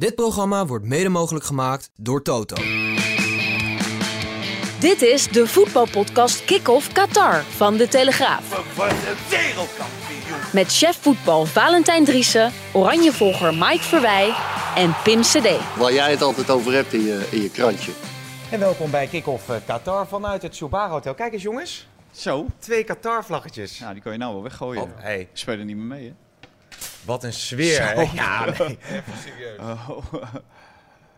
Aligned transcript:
Dit 0.00 0.14
programma 0.14 0.66
wordt 0.66 0.84
mede 0.84 1.08
mogelijk 1.08 1.44
gemaakt 1.44 1.90
door 1.96 2.22
Toto. 2.22 2.54
Dit 4.78 5.02
is 5.02 5.28
de 5.28 5.46
voetbalpodcast 5.46 6.44
Kick-Off 6.44 6.92
Qatar 6.92 7.42
van 7.42 7.76
De 7.76 7.88
Telegraaf. 7.88 8.74
Met 10.52 10.66
chef 10.66 10.96
voetbal 11.02 11.44
Valentijn 11.44 12.04
Driessen, 12.04 12.52
oranjevolger 12.72 13.54
Mike 13.54 13.82
Verwij 13.82 14.34
en 14.76 14.94
Pim 15.04 15.20
CD. 15.20 15.76
Waar 15.76 15.92
jij 15.92 16.10
het 16.10 16.22
altijd 16.22 16.50
over 16.50 16.72
hebt 16.72 16.92
in 16.92 17.02
je, 17.04 17.28
in 17.30 17.42
je 17.42 17.50
krantje. 17.50 17.92
En 18.50 18.60
welkom 18.60 18.90
bij 18.90 19.06
Kick-Off 19.06 19.48
eh, 19.48 19.56
Qatar 19.66 20.06
vanuit 20.06 20.42
het 20.42 20.56
Sobar 20.56 20.88
Hotel. 20.88 21.14
Kijk 21.14 21.32
eens 21.32 21.42
jongens, 21.42 21.88
Zo, 22.10 22.46
twee 22.58 22.84
Qatar-vlaggetjes. 22.84 23.78
nou 23.78 23.92
die 23.92 24.02
kan 24.02 24.12
je 24.12 24.18
nou 24.18 24.32
wel 24.32 24.42
weggooien. 24.42 24.82
Oh, 24.82 24.88
hey, 24.96 25.28
Spelen 25.32 25.66
niet 25.66 25.76
meer 25.76 25.84
mee, 25.84 26.06
hè? 26.06 26.29
Wat 27.04 27.24
een 27.24 27.32
sfeer. 27.32 27.82
hè? 27.94 28.00
Ja, 28.14 28.44
nee. 28.44 28.78
Even 28.90 29.16
serieus. 29.24 29.58
Oh. 29.58 30.14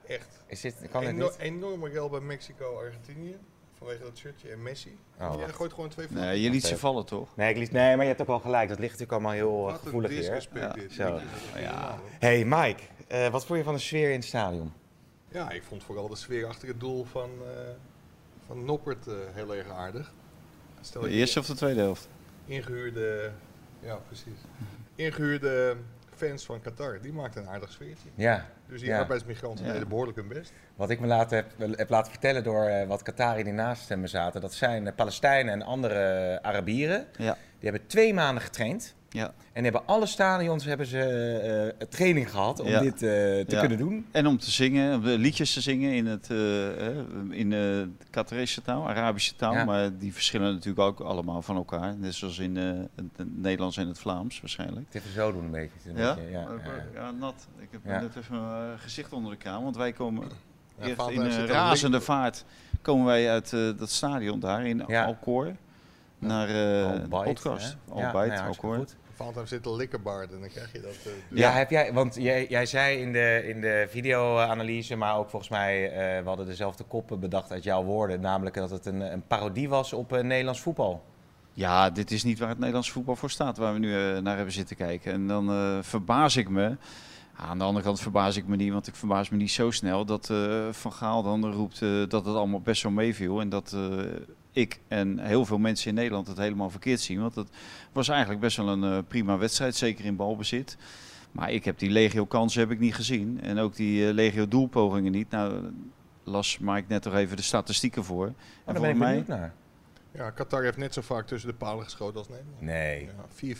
Echt. 0.06 0.28
Is 0.46 0.60
dit, 0.60 0.74
kan 0.90 1.02
het 1.04 1.14
Eno- 1.14 1.24
niet? 1.24 1.36
enorme 1.38 1.90
geld 1.90 2.10
bij 2.10 2.20
Mexico, 2.20 2.76
Argentinië. 2.78 3.36
Vanwege 3.78 4.02
dat 4.02 4.16
shirtje 4.16 4.48
en 4.50 4.62
Messi. 4.62 4.98
Oh, 5.20 5.28
Jij 5.30 5.40
wacht. 5.40 5.54
gooit 5.54 5.72
gewoon 5.72 5.88
twee 5.88 6.06
vlaggen. 6.06 6.28
Nee, 6.28 6.40
je 6.40 6.50
liet 6.50 6.64
ze 6.64 6.78
vallen, 6.78 7.04
toch? 7.06 7.36
Nee, 7.36 7.50
ik 7.50 7.56
liet, 7.56 7.70
nee, 7.72 7.90
maar 7.92 8.00
je 8.02 8.08
hebt 8.08 8.20
ook 8.20 8.26
wel 8.26 8.38
gelijk. 8.40 8.68
Dat 8.68 8.78
ligt 8.78 8.98
natuurlijk 8.98 9.12
allemaal 9.12 9.32
heel 9.32 9.68
eh, 9.68 9.74
gevoelig 9.82 10.10
hier. 10.10 10.48
Ja, 10.54 10.68
dit. 10.72 10.92
zo. 10.92 11.20
Ja. 11.58 11.98
Hey 12.18 12.44
Mike, 12.44 12.82
eh, 13.06 13.28
wat 13.28 13.46
vond 13.46 13.58
je 13.58 13.64
van 13.64 13.74
de 13.74 13.80
sfeer 13.80 14.08
in 14.10 14.16
het 14.18 14.24
stadion? 14.24 14.72
Ja, 15.28 15.50
ik 15.50 15.62
vond 15.62 15.84
vooral 15.84 16.08
de 16.08 16.16
sfeer 16.16 16.46
achter 16.46 16.68
het 16.68 16.80
doel 16.80 17.04
van, 17.04 17.30
eh, 17.42 17.50
van 18.46 18.64
Noppert 18.64 19.06
eh, 19.06 19.14
heel 19.32 19.54
erg 19.54 19.68
aardig. 19.70 20.12
Stel 20.80 21.00
De 21.02 21.08
je 21.10 21.14
eerste 21.16 21.38
of 21.38 21.46
de 21.46 21.54
tweede 21.54 21.80
helft? 21.80 22.08
ingehuurde, 22.44 23.32
ja 23.80 23.94
precies, 23.96 24.38
ingehuurde 24.94 25.76
fans 26.14 26.44
van 26.44 26.60
Qatar, 26.60 26.98
die 27.02 27.12
maakten 27.12 27.42
een 27.42 27.48
aardig 27.48 27.70
sfeertje. 27.72 28.08
Ja, 28.14 28.46
Dus 28.66 28.80
die 28.80 28.90
Ja. 28.90 28.98
arbeidsmigranten 28.98 29.66
Ja. 29.66 29.72
deden 29.72 29.88
behoorlijk 29.88 30.16
hun 30.18 30.28
best. 30.28 30.52
wat 30.76 30.90
ik 30.90 31.00
me 31.00 31.06
heb, 31.36 31.50
heb 31.76 31.90
laten 31.90 32.10
vertellen 32.12 32.44
door 32.44 32.64
eh, 32.64 32.86
wat 32.88 33.02
Qatari 33.02 33.42
die 33.42 33.52
naast 33.52 33.96
me 33.96 34.06
zaten. 34.06 34.40
Dat 34.40 34.54
zijn 34.54 34.86
eh, 34.86 34.94
Palestijnen 34.94 35.52
en 35.52 35.62
andere 35.62 36.38
Arabieren. 36.42 37.06
Ja. 37.16 37.36
Die 37.62 37.70
hebben 37.70 37.88
twee 37.88 38.14
maanden 38.14 38.42
getraind. 38.42 38.94
Ja. 39.08 39.32
En 39.52 39.64
hebben 39.64 39.86
alle 39.86 40.06
stadions 40.06 40.64
hebben 40.64 40.86
ze 40.86 40.98
eh, 41.78 41.86
training 41.88 42.30
gehad 42.30 42.60
om 42.60 42.68
Ja. 42.68 42.80
dit 42.80 42.92
eh, 42.94 43.00
te 43.00 43.44
Ja. 43.48 43.60
kunnen 43.60 43.78
doen. 43.78 44.06
En 44.10 44.26
om 44.26 44.38
te 44.38 44.50
zingen, 44.50 45.02
liedjes 45.04 45.52
te 45.52 45.60
zingen 45.60 45.92
in, 45.92 46.06
het, 46.06 46.30
eh, 46.30 46.86
eh, 46.86 46.96
in 47.30 47.50
de 47.50 47.88
Qatarese 48.10 48.62
taal, 48.62 48.88
Arabische 48.88 49.36
taal. 49.36 49.52
Ja. 49.54 49.64
Maar 49.64 49.98
die 49.98 50.12
verschillen 50.12 50.52
natuurlijk 50.52 50.78
ook 50.80 51.00
allemaal 51.00 51.42
van 51.42 51.56
elkaar. 51.56 51.94
Net 51.96 52.14
zoals 52.14 52.38
in 52.38 52.56
eh, 52.56 52.64
het, 53.16 53.26
Nederlands 53.36 53.76
en 53.76 53.88
het 53.88 53.98
Vlaams 53.98 54.40
waarschijnlijk. 54.40 54.86
Het 54.86 54.94
even 55.02 55.12
zo 55.12 55.32
doen 55.32 55.44
een 55.44 55.50
beetje. 55.50 55.90
Een 55.90 55.96
Ja? 55.96 56.14
beetje- 56.14 56.30
ja, 56.30 56.40
ja. 56.64 56.84
ja, 56.94 57.10
nat. 57.10 57.46
Ik 57.58 57.68
heb 57.70 57.80
Ja. 57.84 58.00
net 58.00 58.16
even 58.16 58.40
mijn 58.48 58.78
gezicht 58.78 59.12
onder 59.12 59.30
de 59.30 59.36
kraan, 59.38 59.62
want 59.62 59.76
wij 59.76 59.92
komen 59.92 60.28
Ja, 60.80 60.86
Eerst 60.86 61.08
in 61.08 61.46
razende 61.46 62.00
vaart 62.00 62.44
komen 62.82 63.06
wij 63.06 63.30
uit 63.30 63.52
eh, 63.52 63.60
dat 63.78 63.90
stadion 63.90 64.40
daar 64.40 64.66
in 64.66 64.84
Ja. 64.86 65.04
Alcor 65.04 65.52
naar 66.22 66.48
eh 66.48 66.54
de 66.54 66.98
Al-Bayt, 67.02 67.24
podcast. 67.34 67.76
Al 67.88 67.98
Ja, 67.98 68.12
Bayt, 68.12 68.28
nee, 68.30 68.38
hartstikke 68.38 68.66
Alcor. 68.66 68.76
goed. 68.86 68.96
Valentijn 69.14 69.48
zit 69.48 69.66
een 69.66 69.76
likkerbaard 69.76 70.32
en 70.32 70.40
dan 70.40 70.48
krijg 70.48 70.72
je 70.72 70.80
dat. 70.80 70.90
eh, 70.90 71.04
dus- 71.28 71.38
Ja, 71.38 71.50
heb 71.50 71.70
jij, 71.70 71.92
want 71.92 72.14
jij, 72.14 72.46
jij 72.48 72.66
zei 72.66 72.98
in 72.98 73.12
de, 73.12 73.42
in 73.46 73.60
de 73.60 73.86
video-analyse, 73.88 74.96
maar 74.96 75.16
ook 75.16 75.30
volgens 75.30 75.50
mij, 75.50 75.90
eh, 75.90 76.22
we 76.22 76.28
hadden 76.28 76.46
dezelfde 76.46 76.84
koppen 76.84 77.20
bedacht 77.20 77.52
uit 77.52 77.64
jouw 77.64 77.82
woorden, 77.84 78.20
namelijk 78.20 78.54
dat 78.56 78.70
het 78.70 78.86
een, 78.86 79.00
een 79.00 79.26
parodie 79.26 79.68
was 79.68 79.92
op 79.92 80.12
eh, 80.12 80.22
Nederlands 80.22 80.60
voetbal. 80.60 81.02
Ja, 81.52 81.90
dit 81.90 82.10
is 82.10 82.24
niet 82.24 82.38
waar 82.38 82.48
het 82.48 82.58
Nederlands 82.58 82.90
voetbal 82.90 83.16
voor 83.16 83.30
staat, 83.30 83.56
waar 83.56 83.72
we 83.72 83.78
nu 83.78 83.94
eh, 83.94 84.18
naar 84.22 84.36
hebben 84.36 84.54
zitten 84.54 84.76
kijken. 84.76 85.12
En 85.12 85.26
dan 85.26 85.50
eh, 85.50 85.78
verbaas 85.80 86.36
ik 86.36 86.48
me. 86.48 86.76
Aan 87.36 87.58
de 87.58 87.64
andere 87.64 87.84
kant 87.84 88.00
verbaas 88.00 88.36
ik 88.36 88.46
me 88.46 88.56
niet, 88.56 88.72
want 88.72 88.86
ik 88.86 88.94
verbaas 88.94 89.28
me 89.28 89.36
niet 89.36 89.50
zo 89.50 89.70
snel 89.70 90.04
dat 90.04 90.30
eh, 90.30 90.68
Van 90.70 90.92
Gaal 90.92 91.22
dan 91.22 91.52
roept 91.52 91.82
eh, 91.82 91.88
dat 92.08 92.26
het 92.26 92.36
allemaal 92.36 92.60
best 92.60 92.82
wel 92.82 92.92
meeviel. 92.92 93.40
En 93.40 93.48
dat 93.48 93.72
eh, 93.72 94.04
ik 94.52 94.80
en 94.88 95.18
heel 95.18 95.44
veel 95.44 95.58
mensen 95.58 95.88
in 95.88 95.94
Nederland 95.94 96.26
het 96.26 96.36
helemaal 96.36 96.70
verkeerd 96.70 97.00
zien. 97.00 97.20
Want 97.20 97.34
het 97.34 97.48
was 97.92 98.08
eigenlijk 98.08 98.40
best 98.40 98.56
wel 98.56 98.68
een 98.68 98.84
eh, 98.84 98.98
prima 99.08 99.38
wedstrijd, 99.38 99.74
zeker 99.74 100.04
in 100.04 100.16
balbezit. 100.16 100.76
Maar 101.32 101.50
ik 101.50 101.64
heb 101.64 101.78
die 101.78 101.90
legio 101.90 102.26
kansen 102.26 102.60
heb 102.60 102.70
ik 102.70 102.78
niet 102.78 102.94
gezien. 102.94 103.40
En 103.42 103.58
ook 103.58 103.76
die 103.76 104.14
legio 104.14 104.48
doelpogingen 104.48 105.12
niet. 105.12 105.30
Nou, 105.30 105.72
las 106.24 106.58
Mike 106.58 106.84
net 106.88 107.02
toch 107.02 107.14
even 107.14 107.36
de 107.36 107.42
statistieken 107.42 108.04
voor. 108.04 108.26
En 108.26 108.34
daar 108.64 108.80
ben 108.80 108.90
ik 108.90 108.96
mij, 108.96 109.24
naar. 109.26 109.54
Ja, 110.12 110.30
Qatar 110.30 110.62
heeft 110.62 110.76
net 110.76 110.94
zo 110.94 111.00
vaak 111.00 111.26
tussen 111.26 111.50
de 111.50 111.56
palen 111.56 111.84
geschoten 111.84 112.18
als 112.18 112.28
Nederland. 112.28 112.60
Nee. 112.60 113.08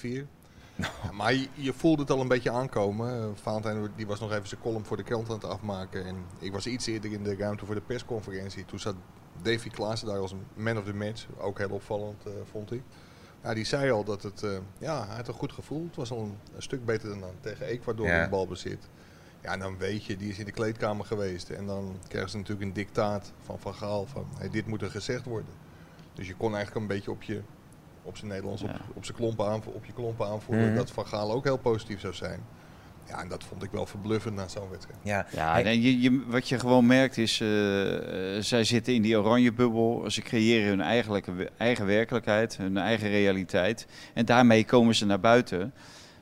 Ja, 0.05 0.25
4-4. 0.25 0.27
Ja, 0.77 1.13
maar 1.13 1.35
je, 1.35 1.49
je 1.55 1.73
voelde 1.73 2.03
het 2.03 2.11
al 2.11 2.21
een 2.21 2.29
beetje 2.29 2.51
aankomen. 2.51 3.37
Valentijn 3.37 3.91
die 3.97 4.07
was 4.07 4.21
nog 4.21 4.33
even 4.33 4.49
zijn 4.49 4.61
column 4.61 4.85
voor 4.85 4.97
de 4.97 5.03
krant 5.03 5.29
aan 5.29 5.35
het 5.35 5.45
afmaken. 5.45 6.05
En 6.05 6.17
ik 6.39 6.53
was 6.53 6.67
iets 6.67 6.87
eerder 6.87 7.13
in 7.13 7.23
de 7.23 7.37
ruimte 7.37 7.67
voor 7.67 7.75
de 7.75 7.81
persconferentie. 7.81 8.65
Toen 8.65 8.79
zat 8.79 8.95
Davy 9.43 9.69
Klaassen 9.69 10.09
daar 10.09 10.19
als 10.19 10.33
een 10.33 10.45
man 10.55 10.79
of 10.79 10.85
the 10.85 10.95
match. 10.95 11.27
Ook 11.39 11.59
heel 11.59 11.71
opvallend, 11.71 12.27
eh, 12.27 12.33
vond 12.51 12.73
ik. 12.73 12.83
Ja, 13.43 13.55
die 13.55 13.65
zei 13.65 13.91
al 13.91 14.05
dat 14.05 14.23
het... 14.23 14.43
eh, 14.43 14.51
ja, 14.79 15.07
hij 15.07 15.17
had 15.17 15.29
een 15.29 15.35
goed 15.35 15.53
gevoel. 15.53 15.85
Het 15.87 15.97
was 15.97 16.11
al 16.11 16.19
een, 16.19 16.39
een 16.55 16.63
stuk 16.63 16.85
beter 16.85 17.09
dan 17.21 17.31
tegen 17.41 17.67
Ecuador 17.67 18.07
Ja. 18.07 18.25
in 18.25 18.31
balbezit. 18.31 18.89
Ja, 19.43 19.53
en 19.53 19.59
dan 19.59 19.79
weet 19.79 20.05
je, 20.05 20.17
die 20.17 20.31
is 20.31 20.39
in 20.39 20.45
de 20.45 20.51
kleedkamer 20.53 21.07
geweest. 21.07 21.51
En 21.51 21.67
dan 21.67 21.97
krijgen 22.09 22.31
ze 22.31 22.37
natuurlijk 22.37 22.67
een 22.67 22.73
dictaat 22.73 23.33
van 23.45 23.59
Van 23.59 23.75
Gaal 23.75 24.07
van... 24.07 24.27
Hey, 24.39 24.51
dit 24.51 24.67
moet 24.67 24.83
er 24.83 24.91
gezegd 24.91 25.25
worden. 25.25 25.53
Dus 26.15 26.27
je 26.27 26.35
kon 26.35 26.55
eigenlijk 26.55 26.81
een 26.81 26.95
beetje 26.97 27.11
op 27.11 27.23
je... 27.23 27.41
Op 28.03 28.17
zijn 28.17 28.31
Nederlands, 28.31 28.63
op, 28.63 28.69
Ja. 28.69 28.77
op, 28.95 29.05
zijn 29.05 29.17
klompen 29.17 29.47
aanvo- 29.47 29.71
op 29.71 29.85
je 29.85 29.93
klompen 29.93 30.27
aanvoelen 30.27 30.67
Mhm. 30.67 30.77
dat 30.77 30.91
Van 30.91 31.07
Gaal 31.07 31.33
ook 31.33 31.45
heel 31.45 31.57
positief 31.57 32.01
zou 32.01 32.15
zijn. 32.15 32.41
Ja, 33.09 33.21
en 33.21 33.29
dat 33.29 33.45
vond 33.45 33.63
ik 33.63 33.71
wel 33.71 33.87
verbluffend 33.87 34.35
na 34.35 34.49
zo'n 34.49 34.71
wedstrijd. 34.71 34.99
Ja, 35.03 35.27
Ja, 35.35 35.61
nee, 35.61 35.81
je, 35.83 36.01
je, 36.01 36.23
wat 36.27 36.49
je 36.49 36.59
gewoon 36.59 36.87
merkt 36.87 37.19
is, 37.19 37.41
eh, 37.41 38.37
eh, 38.37 38.43
zij 38.43 38.65
zitten 38.65 38.95
in 38.95 39.03
die 39.03 39.19
oranje 39.19 39.53
bubbel. 39.53 40.05
Ze 40.11 40.21
creëren 40.23 40.69
hun 40.69 40.81
eigenlijke, 40.81 41.51
eigen 41.57 41.87
werkelijkheid, 41.87 42.57
hun 42.57 42.77
eigen 42.77 43.09
realiteit. 43.09 43.87
En 44.15 44.25
daarmee 44.25 44.65
komen 44.65 44.95
ze 44.95 45.07
naar 45.07 45.21
buiten. 45.21 45.75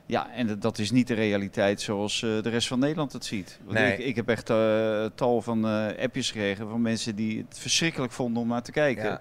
Ja, 0.07 0.31
en 0.33 0.47
dat- 0.47 0.63
dat 0.63 0.79
is 0.79 0.91
niet 0.91 1.07
de 1.09 1.15
realiteit 1.15 1.81
zoals 1.81 2.23
eh, 2.23 2.43
de 2.43 2.49
rest 2.49 2.69
van 2.69 2.79
Nederland 2.79 3.13
het 3.13 3.25
ziet. 3.25 3.59
Want 3.65 3.79
Nee. 3.79 3.93
ik, 3.93 3.99
ik 3.99 4.17
heb 4.17 4.29
echt 4.29 4.51
eh, 4.51 5.05
tal 5.15 5.43
van 5.43 5.67
eh, 5.67 5.87
appjes 6.03 6.31
gekregen 6.31 6.69
van 6.69 6.83
mensen 6.83 7.15
die 7.17 7.39
het 7.49 7.59
verschrikkelijk 7.59 8.13
vonden 8.13 8.43
om 8.43 8.49
naar 8.49 8.63
te 8.63 8.73
kijken. 8.73 9.05
Ja. 9.05 9.21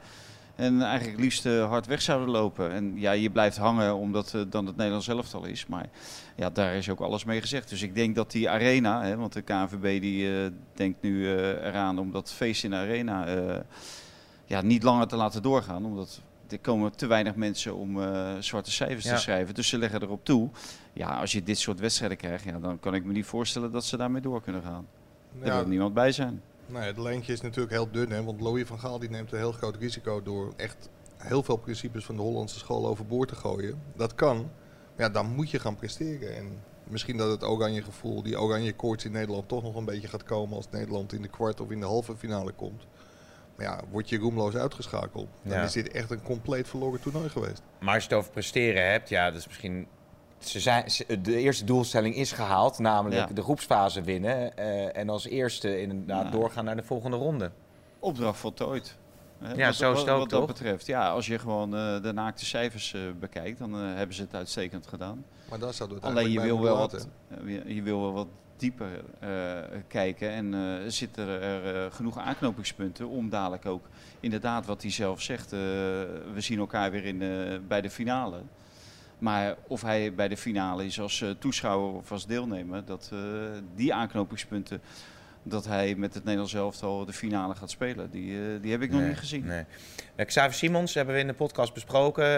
En 0.59 0.81
eigenlijk 0.81 1.19
liefst 1.19 1.45
eh, 1.45 1.67
hard 1.69 1.85
weg 1.85 2.01
zouden 2.01 2.29
lopen. 2.29 2.71
En 2.71 2.99
ja, 2.99 3.11
je 3.11 3.29
blijft 3.29 3.57
hangen 3.57 3.95
omdat 3.95 4.31
het 4.31 4.51
dan 4.51 4.65
het 4.65 4.75
Nederlands 4.75 5.07
elftal 5.07 5.45
is. 5.45 5.65
Maar 5.65 5.89
ja, 6.35 6.49
daar 6.49 6.73
is 6.75 6.89
ook 6.89 6.99
alles 6.99 7.23
mee 7.23 7.41
gezegd. 7.41 7.69
Dus 7.69 7.81
ik 7.81 7.95
denk 7.95 8.15
dat 8.15 8.31
die 8.31 8.49
arena, 8.49 9.03
hè, 9.03 9.15
want 9.17 9.33
de 9.33 9.41
KNVB 9.41 10.01
die 10.01 10.43
eh, 10.43 10.51
denkt 10.73 11.01
nu 11.01 11.25
eh, 11.37 11.65
eraan 11.65 11.99
om 11.99 12.11
dat 12.11 12.31
feest 12.33 12.63
in 12.63 12.69
de 12.69 12.75
arena 12.75 13.25
eh, 13.27 13.55
ja, 14.45 14.61
niet 14.61 14.83
langer 14.83 15.07
te 15.07 15.15
laten 15.15 15.41
doorgaan. 15.41 15.85
Omdat 15.85 16.21
er 16.49 16.59
komen 16.59 16.95
te 16.95 17.07
weinig 17.07 17.35
mensen 17.35 17.75
om 17.75 18.01
eh, 18.03 18.29
zwarte 18.39 18.71
cijfers 18.71 19.05
Ja. 19.05 19.15
te 19.15 19.21
schrijven. 19.21 19.53
Dus 19.55 19.67
ze 19.67 19.77
leggen 19.77 20.01
erop 20.01 20.25
toe. 20.25 20.49
Ja, 20.93 21.07
als 21.19 21.31
je 21.31 21.43
dit 21.43 21.59
soort 21.59 21.79
wedstrijden 21.79 22.17
krijgt, 22.17 22.43
ja, 22.43 22.59
dan 22.59 22.79
kan 22.79 22.93
ik 22.95 23.03
me 23.05 23.11
niet 23.13 23.25
voorstellen 23.25 23.71
dat 23.71 23.85
ze 23.85 23.97
daarmee 23.97 24.21
door 24.21 24.41
kunnen 24.41 24.61
gaan. 24.63 24.87
Er 25.41 25.47
Ja, 25.47 25.55
wil 25.55 25.67
niemand 25.67 25.93
bij 25.93 26.11
zijn. 26.11 26.41
Nou 26.69 26.81
ja, 26.81 26.87
het 26.89 26.97
lijntje 26.97 27.33
is 27.33 27.41
natuurlijk 27.41 27.71
heel 27.71 27.91
dun, 27.91 28.11
hè, 28.11 28.23
want 28.23 28.41
Louis 28.41 28.67
van 28.67 28.79
Gaal 28.79 28.99
die 28.99 29.09
neemt 29.09 29.31
een 29.31 29.37
heel 29.37 29.51
groot 29.51 29.75
risico 29.75 30.21
door 30.21 30.53
echt 30.55 30.89
heel 31.17 31.43
veel 31.43 31.57
principes 31.57 32.05
van 32.05 32.15
de 32.15 32.21
Hollandse 32.21 32.59
school 32.59 32.87
overboord 32.87 33.29
te 33.29 33.35
gooien. 33.35 33.81
Dat 33.95 34.15
kan, 34.15 34.37
maar 34.37 35.05
ja, 35.05 35.09
dan 35.09 35.25
moet 35.35 35.49
je 35.51 35.59
gaan 35.59 35.75
presteren. 35.75 36.35
En 36.35 36.63
misschien 36.83 37.17
dat 37.17 37.29
het 37.31 37.43
oranje 37.43 37.81
gevoel, 37.83 38.23
die 38.23 38.39
oranje 38.41 38.73
koorts 38.73 39.05
in 39.05 39.11
Nederland 39.11 39.47
toch 39.47 39.63
nog 39.63 39.75
een 39.75 39.85
beetje 39.85 40.07
gaat 40.07 40.23
komen 40.23 40.55
als 40.55 40.67
Nederland 40.71 41.13
in 41.13 41.21
de 41.21 41.27
kwart 41.27 41.61
of 41.61 41.71
in 41.71 41.79
de 41.79 41.85
halve 41.85 42.15
finale 42.17 42.51
komt. 42.51 42.87
Maar 43.55 43.65
ja, 43.65 43.81
word 43.91 44.09
je 44.09 44.17
roemloos 44.17 44.55
uitgeschakeld, 44.55 45.27
dan 45.43 45.57
Ja. 45.57 45.63
is 45.63 45.71
dit 45.71 45.91
echt 45.91 46.11
een 46.11 46.21
compleet 46.21 46.67
verloren 46.67 46.99
toernooi 47.01 47.29
geweest. 47.29 47.61
Maar 47.79 47.93
als 47.93 48.03
je 48.03 48.09
het 48.09 48.17
over 48.17 48.31
presteren 48.31 48.89
hebt, 48.91 49.09
ja, 49.09 49.29
dat 49.31 49.39
is 49.39 49.47
misschien. 49.47 49.87
Ze 50.39 50.59
zijn, 50.59 50.91
ze- 50.91 51.21
de 51.21 51.35
eerste 51.37 51.63
doelstelling 51.65 52.15
is 52.15 52.31
gehaald, 52.31 52.79
namelijk 52.79 53.29
Ja. 53.29 53.35
de 53.35 53.41
groepsfase 53.41 54.01
winnen. 54.01 54.57
eh, 54.57 54.97
en 54.97 55.09
als 55.09 55.25
eerste 55.27 55.81
inderdaad 55.81 56.23
Ja. 56.25 56.31
doorgaan 56.31 56.65
naar 56.65 56.75
de 56.75 56.83
volgende 56.83 57.17
ronde. 57.17 57.51
Opdracht 57.99 58.39
voltooid. 58.39 58.97
Hè, 59.39 59.53
Ja, 59.53 59.65
wat, 59.65 59.75
zo 59.75 59.91
is 59.91 59.97
wat, 59.97 60.05
het 60.05 60.09
ook, 60.13 60.19
wat 60.19 60.29
dat 60.29 60.39
toch? 60.39 60.47
betreft. 60.47 60.85
Ja, 60.85 61.09
als 61.09 61.25
je 61.27 61.39
gewoon 61.39 61.75
eh, 61.75 62.01
de 62.01 62.11
naakte 62.13 62.45
cijfers 62.45 62.93
eh, 62.93 63.01
bekijkt, 63.19 63.59
dan 63.59 63.73
hebben 63.73 64.15
ze 64.15 64.21
het 64.21 64.35
uitstekend 64.35 64.87
gedaan. 64.87 65.25
Maar 65.49 65.59
daar 65.59 65.73
zouden 65.73 65.99
we 65.99 66.05
het 66.07 66.15
Alleen 66.17 66.31
je 66.31 66.41
wil 66.41 66.61
wel 66.61 66.77
wat, 66.77 67.07
je, 67.45 67.73
je 67.75 67.81
wil 67.81 68.01
wel 68.01 68.13
wat 68.13 68.27
dieper 68.57 68.87
eh, 69.19 69.29
kijken. 69.87 70.29
En 70.29 70.53
eh, 70.53 70.59
zitten 70.87 71.27
er 71.27 71.91
genoeg 71.91 72.17
aanknopingspunten 72.17 73.07
om 73.07 73.29
dadelijk 73.29 73.65
ook 73.65 73.85
inderdaad 74.19 74.65
wat 74.65 74.81
hij 74.81 74.91
zelf 74.91 75.21
zegt. 75.21 75.53
eh, 75.53 75.59
we 75.59 76.35
zien 76.37 76.59
elkaar 76.59 76.91
weer 76.91 77.05
in, 77.05 77.21
eh, 77.21 77.59
bij 77.67 77.81
de 77.81 77.89
finale. 77.89 78.37
Maar 79.19 79.55
of 79.67 79.81
hij 79.81 80.13
bij 80.13 80.27
de 80.27 80.37
finale 80.37 80.85
is 80.85 80.99
als 80.99 81.21
eh, 81.21 81.29
toeschouwer 81.29 81.93
of 81.93 82.11
als 82.11 82.25
deelnemer, 82.27 82.85
dat, 82.85 83.09
eh, 83.13 83.19
die 83.75 83.93
aanknopingspunten, 83.93 84.81
dat 85.43 85.65
hij 85.65 85.95
met 85.95 86.13
het 86.13 86.23
Nederlands 86.23 86.53
elftal 86.53 87.05
de 87.05 87.13
finale 87.13 87.55
gaat 87.55 87.69
spelen, 87.71 88.09
die, 88.11 88.37
eh, 88.37 88.61
die 88.61 88.71
heb 88.71 88.81
ik 88.81 88.91
nog 88.91 89.01
niet 89.01 89.17
gezien. 89.17 89.45
Nee. 89.45 89.63
Xavier 90.25 90.53
Simons 90.53 90.93
hebben 90.93 91.13
we 91.15 91.19
in 91.21 91.27
de 91.27 91.33
podcast 91.33 91.73
besproken. 91.73 92.29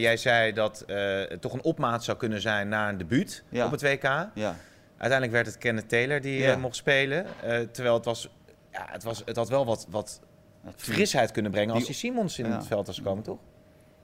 Jij 0.00 0.16
zei 0.16 0.52
dat 0.52 0.84
het 0.86 1.40
toch 1.40 1.52
een 1.52 1.62
opmaat 1.62 2.04
zou 2.04 2.18
kunnen 2.18 2.40
zijn 2.40 2.68
naar 2.68 2.88
een 2.88 2.98
debuut 2.98 3.44
Ja. 3.48 3.64
op 3.64 3.70
het 3.70 3.82
WK. 3.82 4.02
Ja, 4.34 4.56
Uiteindelijk 4.90 5.32
werd 5.32 5.46
het 5.54 5.58
Kenneth 5.58 5.88
Taylor 5.88 6.20
die 6.20 6.38
Ja. 6.38 6.56
mocht 6.56 6.76
spelen. 6.76 7.26
Terwijl 7.72 7.94
het 7.94 8.04
was, 8.04 8.28
ja, 8.72 8.86
het 8.90 9.02
was, 9.02 9.22
het 9.24 9.36
had 9.36 9.48
wel 9.48 9.64
wat, 9.66 9.86
wat 9.90 10.20
frisheid 10.76 11.30
kunnen 11.30 11.50
brengen 11.50 11.74
als 11.74 11.84
Die- 11.86 11.94
Simons 11.94 12.38
in 12.38 12.44
het 12.44 12.66
veld 12.66 12.86
was 12.86 12.96
gekomen, 12.96 13.24
toch? 13.24 13.38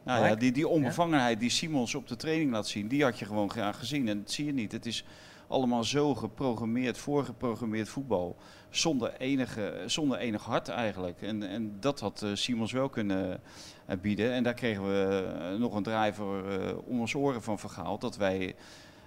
Nou 0.06 0.26
ja, 0.26 0.34
die, 0.34 0.52
die 0.52 0.68
onbevangenheid 0.68 1.40
die 1.40 1.50
Simons 1.50 1.94
op 1.94 2.08
de 2.08 2.16
training 2.16 2.50
laat 2.50 2.68
zien, 2.68 2.88
die 2.88 3.02
had 3.02 3.18
je 3.18 3.24
gewoon 3.24 3.50
graag 3.50 3.78
gezien. 3.78 4.08
En 4.08 4.18
dat 4.18 4.30
zie 4.30 4.44
je 4.44 4.52
niet. 4.52 4.72
Het 4.72 4.86
is 4.86 5.04
allemaal 5.46 5.84
zo 5.84 6.14
geprogrammeerd, 6.14 6.98
voorgeprogrammeerd 6.98 7.88
voetbal. 7.88 8.36
Zonder, 8.70 9.14
enige, 9.18 9.82
zonder 9.86 10.18
enig 10.18 10.44
hart 10.44 10.68
eigenlijk. 10.68 11.22
En, 11.22 11.42
en 11.42 11.76
dat 11.80 12.00
had 12.00 12.22
eh, 12.22 12.30
Simons 12.34 12.72
wel 12.72 12.88
kunnen 12.88 13.40
eh, 13.86 13.96
bieden. 13.98 14.32
En 14.32 14.42
daar 14.42 14.54
kregen 14.54 14.88
we 14.88 15.26
eh, 15.40 15.58
nog 15.58 15.74
een 15.74 15.82
draai 15.82 16.12
voor 16.12 16.50
eh, 16.50 16.76
om 16.84 17.00
ons 17.00 17.14
oren 17.14 17.42
van 17.42 17.58
verhaal. 17.58 17.98
Dat 17.98 18.16
wij 18.16 18.54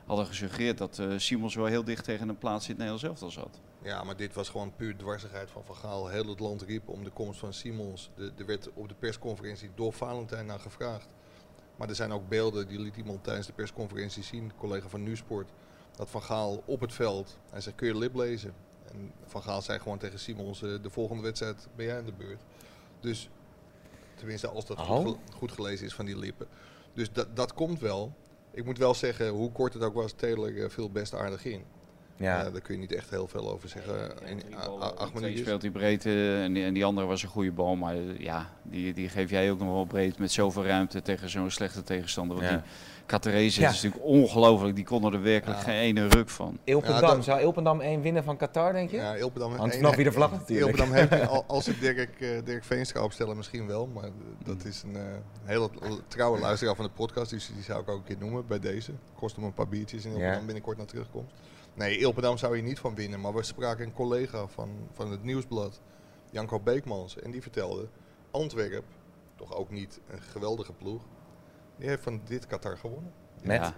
hadden 0.09 0.27
gesuggereerd 0.27 0.77
dat 0.77 0.99
eh, 0.99 1.13
Simons 1.17 1.55
wel 1.55 1.65
heel 1.65 1.83
dicht 1.83 2.03
tegen 2.03 2.29
een 2.29 2.37
plaats 2.37 2.63
in 2.63 2.69
het 2.69 2.77
Nederlands 2.77 3.03
elftal 3.03 3.31
zat. 3.31 3.59
Ja, 3.81 4.03
maar 4.03 4.15
dit 4.17 4.33
was 4.33 4.49
gewoon 4.49 4.75
puur 4.75 4.95
dwarsigheid 4.97 5.51
van 5.51 5.63
Van 5.65 5.75
Gaal. 5.75 6.07
Heel 6.07 6.27
het 6.27 6.39
land 6.39 6.61
riep 6.61 6.87
om 6.89 7.03
de 7.03 7.09
komst 7.09 7.39
van 7.39 7.53
Simons. 7.53 8.09
De- 8.15 8.31
Er 8.37 8.45
werd 8.45 8.69
op 8.73 8.87
de 8.89 8.95
persconferentie 8.95 9.69
door 9.75 9.93
Valentijn 9.93 10.45
naar 10.45 10.59
gevraagd. 10.59 11.07
Maar 11.75 11.89
er 11.89 11.95
zijn 11.95 12.11
ook 12.11 12.29
beelden, 12.29 12.67
die 12.67 12.79
liet 12.79 12.95
iemand 12.97 13.23
tijdens 13.23 13.47
de 13.47 13.53
persconferentie 13.53 14.23
zien, 14.23 14.43
een 14.43 14.55
collega 14.57 14.87
van 14.87 15.03
Nusport, 15.03 15.49
dat 15.95 16.09
Van 16.09 16.21
Gaal 16.21 16.63
op 16.65 16.79
het 16.79 16.93
veld, 16.93 17.37
hij 17.49 17.61
zei 17.61 17.75
kun 17.75 17.87
je 17.87 17.97
lip 17.97 18.15
lezen? 18.15 18.53
En 18.91 19.11
Van 19.25 19.41
Gaal 19.43 19.61
zei 19.61 19.79
gewoon 19.79 19.97
tegen 19.97 20.19
Simons, 20.19 20.61
eh, 20.61 20.69
de 20.81 20.89
volgende 20.89 21.23
wedstrijd 21.23 21.67
ben 21.75 21.85
jij 21.85 21.97
aan 21.97 22.05
de 22.05 22.13
beurt. 22.13 22.41
Dus, 22.99 23.29
tenminste 24.15 24.47
als 24.49 24.65
dat 24.65 24.77
Oh. 24.79 24.85
goed, 25.05 25.17
goed 25.35 25.51
gelezen 25.51 25.85
is 25.85 25.93
van 25.93 26.05
die 26.05 26.17
lippen. 26.17 26.47
Dus 26.93 27.11
dat, 27.11 27.35
dat 27.35 27.53
komt 27.53 27.79
wel. 27.79 28.13
Ik 28.51 28.65
moet 28.65 28.77
wel 28.77 28.93
zeggen, 28.93 29.29
hoe 29.29 29.51
kort 29.51 29.73
het 29.73 29.83
ook 29.83 29.93
was, 29.93 30.11
Taylor 30.11 30.63
eh, 30.63 30.69
viel 30.69 30.91
best 30.91 31.13
aardig 31.13 31.45
in. 31.45 31.63
Ja. 32.19 32.37
Ja, 32.43 32.49
daar 32.49 32.61
kun 32.61 32.73
je 32.73 32.79
niet 32.79 32.91
echt 32.93 33.09
heel 33.09 33.27
veel 33.27 33.51
over 33.51 33.69
zeggen 33.69 34.11
in 34.25 34.41
a- 34.55 34.57
a- 34.57 34.67
acht 34.79 34.95
Twee 34.97 35.11
minuutjes. 35.13 35.41
speelt 35.41 35.61
hij 35.61 35.71
breed 35.71 36.05
eh, 36.05 36.43
en, 36.43 36.53
die, 36.53 36.63
en 36.63 36.73
die 36.73 36.85
andere 36.85 37.07
was 37.07 37.23
een 37.23 37.29
goede 37.29 37.51
bal. 37.51 37.75
Maar 37.75 37.95
eh, 37.95 38.19
ja, 38.19 38.49
die, 38.63 38.93
die 38.93 39.09
geef 39.09 39.29
jij 39.29 39.51
ook 39.51 39.59
nog 39.59 39.67
wel 39.73 39.85
breed 39.85 40.17
met 40.19 40.31
zoveel 40.31 40.65
ruimte 40.65 41.01
tegen 41.01 41.29
zo'n 41.29 41.51
slechte 41.51 41.83
tegenstander. 41.83 42.37
Want 42.37 42.49
Ja. 42.49 42.55
die 42.55 42.65
Catarese 43.05 43.61
Ja. 43.61 43.69
is 43.69 43.73
natuurlijk 43.81 44.03
ongelooflijk. 44.03 44.75
Die 44.75 44.85
konden 44.85 45.13
er 45.13 45.21
werkelijk 45.21 45.59
Ja. 45.59 45.65
geen 45.65 45.79
ene 45.79 46.07
ruk 46.07 46.29
van. 46.29 46.57
Ilpendam, 46.63 47.15
Ja, 47.17 47.21
zou 47.21 47.39
Ilpendam 47.41 47.81
één 47.81 48.01
winnen 48.01 48.23
van 48.23 48.37
Qatar, 48.37 48.73
denk 48.73 48.89
je? 48.91 48.97
Ja, 48.97 49.15
Ilpendam 49.15 49.53
Hangt 49.55 49.75
vanaf 49.75 49.95
wie 49.95 50.03
de 50.03 50.11
vlag 50.11 50.31
natuurlijk. 50.39 50.77
Ilpendam 50.77 50.95
heeft, 51.09 51.27
al- 51.29 51.43
als 51.47 51.67
ik 51.67 51.79
Dirk, 51.79 52.21
eh, 52.21 52.29
Dirk 52.45 52.63
Veenstra 52.63 53.03
opstellen, 53.03 53.37
misschien 53.37 53.67
wel. 53.67 53.87
Maar 53.87 54.03
eh, 54.03 54.09
dat 54.43 54.65
is 54.65 54.83
een 54.83 54.95
eh, 54.95 55.01
hele 55.43 55.69
trouwe 56.07 56.39
luisteraar 56.39 56.75
van 56.75 56.85
de 56.85 56.91
podcast. 56.91 57.29
Dus 57.31 57.51
die 57.53 57.63
zou 57.63 57.81
ik 57.81 57.89
ook 57.89 57.97
een 57.97 58.03
keer 58.03 58.17
noemen 58.19 58.47
bij 58.47 58.59
deze. 58.59 58.91
Kost 59.15 59.35
hem 59.35 59.45
een 59.45 59.53
paar 59.53 59.67
biertjes 59.67 60.03
en 60.05 60.09
Ilpendam 60.11 60.39
Ja. 60.39 60.45
binnenkort 60.45 60.77
naar 60.77 60.85
terugkomt. 60.87 61.31
Nee, 61.73 61.97
Ilpendam 61.97 62.37
zou 62.37 62.55
je 62.55 62.61
niet 62.63 62.79
van 62.79 62.95
winnen. 62.95 63.19
Maar 63.21 63.33
we 63.33 63.43
spraken 63.43 63.85
een 63.85 63.93
collega 63.93 64.47
van, 64.47 64.69
van 64.91 65.11
het 65.11 65.23
Nieuwsblad, 65.23 65.81
Janko 66.31 66.59
Beekmans. 66.59 67.19
En 67.19 67.31
die 67.31 67.41
vertelde, 67.41 67.87
Antwerp, 68.31 68.85
toch 69.35 69.55
ook 69.55 69.69
niet 69.69 69.99
een 70.09 70.21
geweldige 70.21 70.73
ploeg. 70.73 71.01
Die 71.77 71.87
heeft 71.89 72.03
van 72.03 72.21
dit 72.25 72.47
Qatar 72.47 72.77
gewonnen. 72.77 73.11
Met, 73.43 73.61
Ja. 73.61 73.73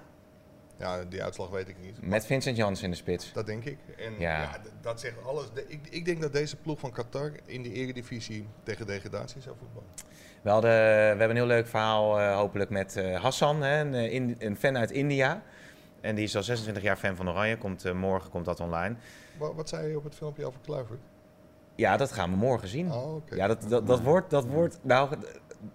Ja, 0.77 1.03
die 1.03 1.23
uitslag 1.23 1.49
weet 1.49 1.67
ik 1.67 1.75
niet. 1.81 2.01
met 2.07 2.25
Vincent 2.25 2.57
Jans 2.57 2.81
in 2.83 2.89
de 2.89 2.95
spits. 2.95 3.33
Dat 3.33 3.45
denk 3.45 3.63
ik. 3.65 3.77
En 3.97 4.19
Ja. 4.19 4.57
dat 4.81 4.99
zegt 4.99 5.23
alles. 5.25 5.51
De- 5.53 5.65
ik, 5.67 5.87
ik 5.89 6.05
denk 6.05 6.21
dat 6.21 6.33
deze 6.33 6.55
ploeg 6.57 6.79
van 6.79 6.91
Qatar 6.91 7.31
in 7.45 7.63
de 7.63 7.71
eredivisie 7.73 8.47
tegen 8.63 8.85
degradatie 8.85 9.41
zou 9.41 9.55
voetballen. 9.59 9.89
We, 10.41 10.49
hadden, 10.49 10.71
we 10.71 10.75
hebben 10.77 11.29
een 11.29 11.35
heel 11.35 11.45
leuk 11.45 11.67
verhaal, 11.67 12.19
eh, 12.19 12.35
hopelijk 12.35 12.69
met 12.69 12.95
eh, 12.95 13.21
Hassan, 13.21 13.61
hè, 13.61 13.79
een, 13.79 13.93
eh, 13.93 14.13
in- 14.13 14.35
een 14.39 14.55
fan 14.57 14.77
uit 14.77 14.91
India. 14.91 15.43
En 16.01 16.15
die 16.15 16.23
is 16.23 16.35
al 16.35 16.43
26 16.43 16.83
jaar 16.83 16.97
fan 16.97 17.15
van 17.15 17.29
Oranje. 17.29 17.57
Komt, 17.57 17.85
eh, 17.85 17.93
morgen 17.93 18.29
komt 18.29 18.45
dat 18.45 18.59
online. 18.59 18.95
Wat, 19.37 19.55
wat 19.55 19.69
zei 19.69 19.87
je 19.87 19.97
op 19.97 20.03
het 20.03 20.15
filmpje 20.15 20.45
over 20.45 20.59
Kluivert? 20.61 20.99
Ja, 21.75 21.97
dat 21.97 22.11
gaan 22.11 22.29
we 22.29 22.35
morgen 22.35 22.67
zien. 22.67 22.91
Oh. 22.91 23.21
Ja, 23.29 23.47
dat, 23.47 23.65
dat, 23.69 23.87
dat, 23.87 24.01
wordt, 24.01 24.29
dat, 24.29 24.45
wordt, 24.45 24.79
nou, 24.81 25.15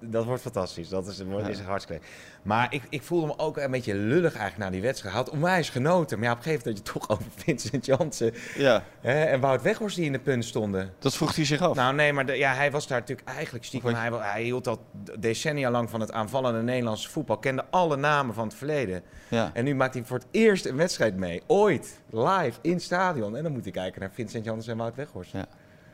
dat 0.01 0.25
wordt 0.25 0.43
fantastisch. 0.43 0.89
Dat 0.89 1.07
is, 1.07 1.23
wordt, 1.23 1.49
is 1.49 1.61
hartstikke 1.61 2.03
leuk. 2.03 2.11
Maar 2.43 2.73
ik, 2.75 2.83
ik 2.89 3.03
voelde 3.03 3.27
me 3.27 3.39
ook 3.39 3.57
een 3.57 3.71
beetje 3.71 3.95
lullig 3.95 4.35
eigenlijk 4.35 4.59
na 4.59 4.71
die 4.71 4.83
wedstrijd. 4.83 5.15
Had 5.15 5.31
onwijs 5.31 5.71
genoten. 5.71 6.19
Maar 6.19 6.27
ja, 6.27 6.33
op 6.33 6.39
een 6.39 6.45
gegeven 6.45 6.67
moment 6.69 6.87
dat 6.87 6.95
je 6.95 7.01
toch 7.01 7.11
over 7.19 7.31
Vincent 7.37 7.87
Jansen 7.87 8.33
ja, 8.57 8.83
hè, 9.01 9.25
en 9.25 9.41
Wout 9.41 9.63
Weghorst 9.63 9.97
die 9.97 10.05
in 10.05 10.13
de 10.13 10.19
punt 10.19 10.45
stonden. 10.45 10.93
dat 10.99 11.15
vroeg 11.17 11.35
hij 11.37 11.45
zich 11.45 11.61
af. 11.61 11.75
Nou 11.77 11.95
nee, 11.95 12.13
maar 12.13 12.27
de- 12.27 12.37
ja, 12.37 12.55
hij 12.55 12.71
was 12.71 12.87
daar 12.87 13.01
natuurlijk 13.01 13.29
eigenlijk 13.29 13.65
stiekem. 13.65 13.95
Hij, 13.95 14.11
hij 14.13 14.43
hield 14.43 14.67
al 14.67 14.85
decennia 15.19 15.71
lang 15.71 15.91
van 15.91 16.01
het 16.01 16.13
aanvallende 16.13 16.63
Nederlandse 16.63 17.09
voetbal. 17.11 17.39
Kende 17.39 17.65
alle 17.71 17.97
namen 17.97 18.35
van 18.35 18.47
het 18.47 18.57
verleden. 18.57 19.03
ja. 19.29 19.51
En 19.55 19.65
nu 19.65 19.75
maakt 19.75 19.95
hij 19.95 20.05
voor 20.05 20.19
het 20.19 20.27
eerst 20.31 20.67
een 20.67 20.77
wedstrijd 20.77 21.17
mee. 21.17 21.43
Ooit. 21.47 22.01
Live 22.11 22.59
in 22.63 22.81
stadion. 22.81 23.37
En 23.37 23.43
dan 23.43 23.53
moet 23.53 23.63
hij 23.63 23.73
kijken 23.73 24.01
naar 24.01 24.11
Vincent 24.13 24.45
Jansen 24.45 24.73
en 24.73 24.79
Wout 24.79 24.95
Weghorst. 24.95 25.33
Ja. 25.33 25.47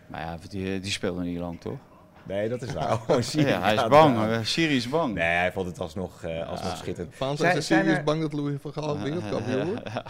Maar 0.07 0.21
ja, 0.21 0.39
die, 0.49 0.81
die 0.81 0.91
speelde 0.93 1.23
niet 1.23 1.39
lang, 1.39 1.61
toch? 1.61 1.79
Nee, 2.27 2.49
dat 2.49 2.63
is 2.63 2.73
waar. 2.73 2.93
Oh. 2.93 3.09
Ja, 3.33 3.61
hij 3.61 3.75
is 3.75 3.81
Ja, 3.81 3.89
bang. 3.89 4.17
ja. 4.17 4.43
Siri 4.45 4.77
is 4.77 4.89
bang. 4.89 5.15
Nee, 5.15 5.25
hij 5.25 5.53
vond 5.53 5.67
het 5.67 5.79
alsnog, 5.81 6.23
eh 6.23 6.49
alsnog 6.49 6.77
schitterend. 6.77 7.15
Frans 7.15 7.41
Zijn- 7.41 7.57
is 7.57 7.71
er- 7.71 8.05
bang 8.05 8.21
dat 8.21 8.33
Louis 8.33 8.57
van 8.61 8.73
Gaal 8.73 8.99
wereldkampioen 8.99 9.65
wordt? 9.67 9.91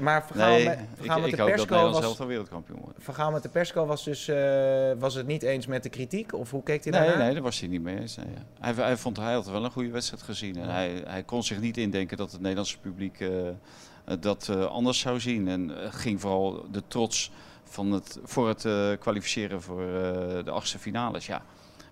Maar 0.00 0.26
Vergaal 0.26 0.48
Nee, 0.50 0.64
met, 0.64 0.78
ik, 0.78 0.84
Vergaal 0.96 1.20
met 1.20 1.28
ik 1.28 1.36
de 1.36 1.44
persco 1.44 1.90
was, 1.90 2.18
wereldkampioen 2.18 2.78
wordt. 2.80 2.98
Vergaal 2.98 3.30
met 3.30 3.42
de 3.42 3.48
persco 3.48 3.86
was 3.86 4.04
dus 4.04 4.28
eh, 4.28 4.90
was 4.98 5.14
het 5.14 5.26
niet 5.26 5.42
eens 5.42 5.66
met 5.66 5.82
de 5.82 5.88
kritiek? 5.88 6.34
Of 6.34 6.50
hoe 6.50 6.62
keek 6.62 6.84
hij 6.84 6.92
Nee, 6.92 7.00
daarnaar? 7.08 7.24
nee, 7.24 7.32
daar 7.34 7.42
was 7.42 7.60
hij 7.60 7.68
niet 7.68 7.82
mee 7.82 7.98
eens. 8.00 8.16
Nee, 8.16 8.26
ja. 8.34 8.42
hij, 8.60 8.72
hij 8.84 8.96
vond 8.96 9.16
hij 9.16 9.32
had 9.32 9.46
wel 9.50 9.64
een 9.64 9.70
goede 9.70 9.90
wedstrijd 9.90 10.22
gezien. 10.22 10.56
En 10.56 10.68
hij, 10.68 11.02
hij 11.06 11.22
kon 11.22 11.42
zich 11.42 11.60
niet 11.60 11.76
indenken 11.76 12.16
dat 12.16 12.30
het 12.32 12.40
Nederlandse 12.40 12.78
publiek 12.78 13.20
eh, 13.20 13.28
dat 14.20 14.48
eh, 14.50 14.64
anders 14.64 14.98
zou 14.98 15.20
zien. 15.20 15.48
En 15.48 15.70
ging 15.90 16.20
vooral 16.20 16.66
de 16.70 16.82
trots 16.88 17.30
van 17.72 17.92
het, 17.92 18.18
voor 18.24 18.48
het 18.48 18.64
eh, 18.64 18.90
kwalificeren 18.98 19.62
voor 19.62 19.80
eh, 19.82 20.44
de 20.44 20.50
achtste 20.50 20.78
finales. 20.78 21.26
Ja, 21.26 21.42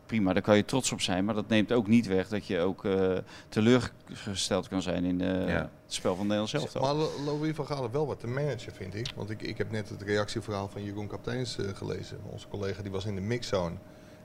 prima, 0.07 0.33
daar 0.33 0.43
kan 0.43 0.57
je 0.57 0.65
trots 0.65 0.93
op 0.93 1.01
zijn. 1.01 1.25
Maar 1.25 1.35
dat 1.35 1.49
neemt 1.49 1.73
ook 1.73 1.87
niet 1.87 2.07
weg 2.07 2.29
dat 2.29 2.47
je 2.47 2.59
ook 2.61 2.85
eh, 2.85 3.13
teleurgesteld 3.49 4.69
kan 4.69 4.83
zijn 4.83 5.05
in 5.05 5.21
eh, 5.21 5.49
Ja. 5.49 5.61
het 5.61 5.71
spel 5.95 6.15
van 6.17 6.27
Nederland 6.27 6.51
zelf. 6.51 6.75
Maar 6.81 6.95
Lo- 6.95 7.11
Louis 7.25 7.55
van 7.55 7.67
Gaal 7.67 7.81
heeft 7.81 7.93
wel 7.93 8.07
wat 8.07 8.21
te 8.21 8.27
managen, 8.27 8.73
vind 8.75 8.95
ik. 8.95 9.07
Want 9.17 9.31
ik, 9.31 9.43
ik 9.43 9.59
heb 9.59 9.71
net 9.71 9.89
het 9.89 10.03
reactieverhaal 10.03 10.69
van 10.69 10.85
Jeroen 10.85 11.07
Kapteins 11.07 11.59
eh, 11.59 11.67
gelezen. 11.75 12.19
Onze 12.25 12.49
collega 12.49 12.83
die 12.83 12.91
was 12.91 13.05
in 13.05 13.15
de 13.15 13.21
mixzone. 13.21 13.75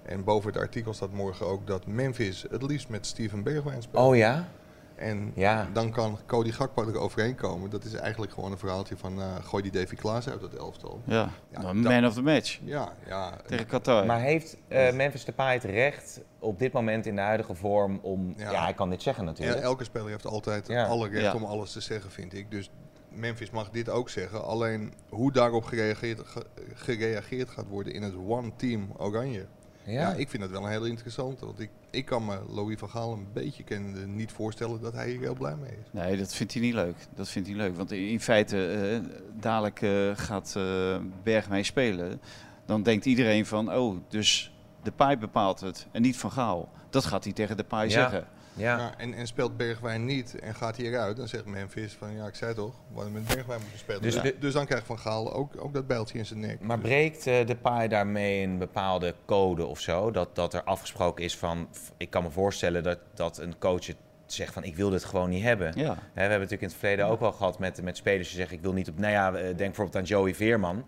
En 0.03 0.23
boven 0.23 0.51
het 0.51 0.59
artikel 0.61 0.93
staat 0.93 1.11
morgen 1.11 1.45
ook 1.45 1.67
dat 1.67 1.87
Memphis 1.87 2.45
het 2.49 2.61
liefst 2.63 2.89
met 2.89 3.05
Steven 3.05 3.43
Bergwijn 3.43 3.81
speelt. 3.81 4.03
Oh 4.07 4.15
ja? 4.15 4.47
En 4.95 5.31
Ja. 5.35 5.67
dan 5.73 5.91
kan 5.91 6.19
Cody 6.25 6.51
Gakpo 6.51 6.87
er 6.87 6.97
overheen 6.99 7.35
komen. 7.35 7.69
Dat 7.69 7.83
is 7.83 7.93
eigenlijk 7.93 8.31
gewoon 8.31 8.51
een 8.51 8.57
verhaaltje 8.57 8.97
van 8.97 9.21
eh, 9.21 9.35
gooi 9.43 9.63
die 9.63 9.71
Davy 9.71 9.95
Klaas 9.95 10.29
uit 10.29 10.41
het 10.41 10.55
elftal. 10.55 11.01
Ja, 11.05 11.29
Ja, 11.51 11.61
Nou, 11.61 11.81
dat- 11.81 11.91
man 11.91 12.05
of 12.05 12.13
the 12.13 12.21
match 12.21 12.59
Ja, 12.63 12.93
ja. 13.07 13.37
tegen 13.47 13.65
Qatar. 13.65 14.05
Maar 14.05 14.19
heeft 14.19 14.57
eh, 14.67 14.93
Memphis 14.93 15.25
Depay 15.25 15.53
het 15.53 15.63
recht 15.63 16.21
op 16.39 16.59
dit 16.59 16.71
moment 16.73 17.05
in 17.05 17.15
de 17.15 17.21
huidige 17.21 17.55
vorm 17.55 17.99
om... 18.01 18.33
Ja, 18.37 18.51
Ja. 18.51 18.63
hij 18.63 18.73
kan 18.73 18.89
dit 18.89 19.01
zeggen 19.01 19.23
Ja, 19.23 19.29
natuurlijk. 19.29 19.61
elke 19.61 19.83
speler 19.83 20.09
heeft 20.09 20.25
altijd 20.25 20.67
Ja. 20.67 20.85
alle 20.85 21.09
recht 21.09 21.23
Ja. 21.23 21.33
om 21.33 21.43
alles 21.43 21.71
te 21.71 21.81
zeggen, 21.81 22.11
vind 22.11 22.33
ik. 22.33 22.51
Dus 22.51 22.69
Memphis 23.09 23.49
mag 23.49 23.69
dit 23.69 23.89
ook 23.89 24.09
zeggen. 24.09 24.43
Alleen 24.45 24.93
hoe 25.09 25.31
daarop 25.31 25.63
gereageerd, 25.63 26.21
ge- 26.25 26.45
gereageerd 26.73 27.49
gaat 27.49 27.67
worden 27.67 27.93
in 27.93 28.01
het 28.01 28.13
One 28.27 28.51
Team 28.55 28.91
Oranje. 28.97 29.45
Ja. 29.85 30.13
ik 30.13 30.29
vind 30.29 30.41
dat 30.43 30.51
wel 30.51 30.63
een 30.63 30.69
heel 30.69 30.85
interessant. 30.85 31.39
Want 31.39 31.59
ik, 31.59 31.69
ik 31.89 32.05
kan 32.05 32.25
me 32.25 32.39
Louis 32.49 32.77
van 32.79 32.89
Gaal 32.89 33.13
een 33.13 33.27
beetje 33.33 33.63
kennende 33.63 34.07
niet 34.07 34.31
voorstellen 34.31 34.81
dat 34.81 34.93
hij 34.93 35.09
hier 35.09 35.19
heel 35.19 35.33
blij 35.33 35.55
mee 35.55 35.71
is. 35.71 35.87
Nee, 35.91 36.17
dat 36.17 36.33
vindt 36.35 36.53
hij 36.53 36.61
niet 36.61 36.73
leuk. 36.73 36.95
Dat 37.15 37.29
vindt 37.29 37.47
hij 37.47 37.57
leuk. 37.57 37.75
Want 37.75 37.91
in 37.91 38.07
in 38.07 38.21
feite, 38.21 38.67
eh, 38.67 38.99
dadelijk 39.39 39.81
eh, 39.81 40.11
gaat 40.13 40.53
eh 40.57 40.97
Bergwijn 41.23 41.65
spelen. 41.65 42.21
Dan 42.65 42.83
denkt 42.83 43.05
iedereen 43.05 43.45
van, 43.45 43.73
oh, 43.73 43.97
dus 44.07 44.53
de 44.83 44.91
paai 44.91 45.17
bepaalt 45.17 45.59
het 45.59 45.87
en 45.91 46.01
niet 46.01 46.17
Van 46.17 46.31
Gaal. 46.31 46.69
Dat 46.89 47.05
gaat 47.05 47.23
hij 47.23 47.33
tegen 47.33 47.57
de 47.57 47.63
paai 47.63 47.89
Ja. 47.89 47.93
zeggen. 47.93 48.27
Ja. 48.55 48.77
Ja, 48.77 48.93
en, 48.97 49.13
en 49.13 49.27
speelt 49.27 49.57
Bergwijn 49.57 50.05
niet 50.05 50.39
en 50.39 50.55
gaat 50.55 50.77
hij 50.77 50.85
eruit, 50.85 51.17
dan 51.17 51.27
zegt 51.27 51.45
Memphis 51.45 51.93
van 51.93 52.15
ja, 52.15 52.27
ik 52.27 52.35
zei 52.35 52.53
toch, 52.53 52.73
we 52.89 52.95
hadden 52.95 53.13
met 53.13 53.27
Bergwijn 53.27 53.59
moeten 53.61 53.79
spelen. 53.79 54.01
Dus 54.01 54.13
Dus, 54.13 54.23
de- 54.23 54.35
dus 54.39 54.53
dan 54.53 54.65
krijgt 54.65 54.85
Van 54.85 54.99
Gaal 54.99 55.33
ook, 55.33 55.51
ook 55.57 55.73
dat 55.73 55.87
bijltje 55.87 56.17
in 56.17 56.25
zijn 56.25 56.39
nek. 56.39 56.59
Maar 56.61 56.79
Dus- 56.79 56.85
breekt 56.89 57.27
eh, 57.27 57.45
de 57.45 57.55
paai 57.55 57.87
daarmee 57.87 58.43
een 58.43 58.57
bepaalde 58.57 59.13
code 59.25 59.65
of 59.65 59.79
zo? 59.79 60.11
Dat, 60.11 60.35
dat 60.35 60.53
er 60.53 60.63
afgesproken 60.63 61.23
is 61.23 61.37
van... 61.37 61.67
Ik 61.97 62.09
kan 62.09 62.23
me 62.23 62.29
voorstellen 62.29 62.83
dat, 62.83 62.99
dat 63.13 63.37
een 63.37 63.57
coach 63.59 63.85
het 63.87 63.97
zegt 64.25 64.53
van 64.53 64.63
ik 64.63 64.75
wil 64.75 64.89
dit 64.89 65.03
gewoon 65.03 65.29
niet 65.29 65.43
hebben. 65.43 65.71
Ja. 65.75 65.83
Hè, 65.93 65.95
we 66.13 66.19
hebben 66.19 66.31
natuurlijk 66.39 66.61
in 66.61 66.67
het 66.67 66.77
verleden 66.77 67.05
ook 67.07 67.19
wel 67.19 67.31
gehad 67.31 67.59
met, 67.59 67.81
met 67.81 67.97
spelers 67.97 68.27
die 68.27 68.37
zeggen 68.37 68.55
ik 68.57 68.63
wil 68.63 68.73
niet 68.73 68.89
op... 68.89 68.97
Nou 68.99 69.11
ja, 69.11 69.31
denk 69.31 69.57
bijvoorbeeld 69.57 69.95
aan 69.95 70.03
Joey 70.03 70.35
Veerman 70.35 70.85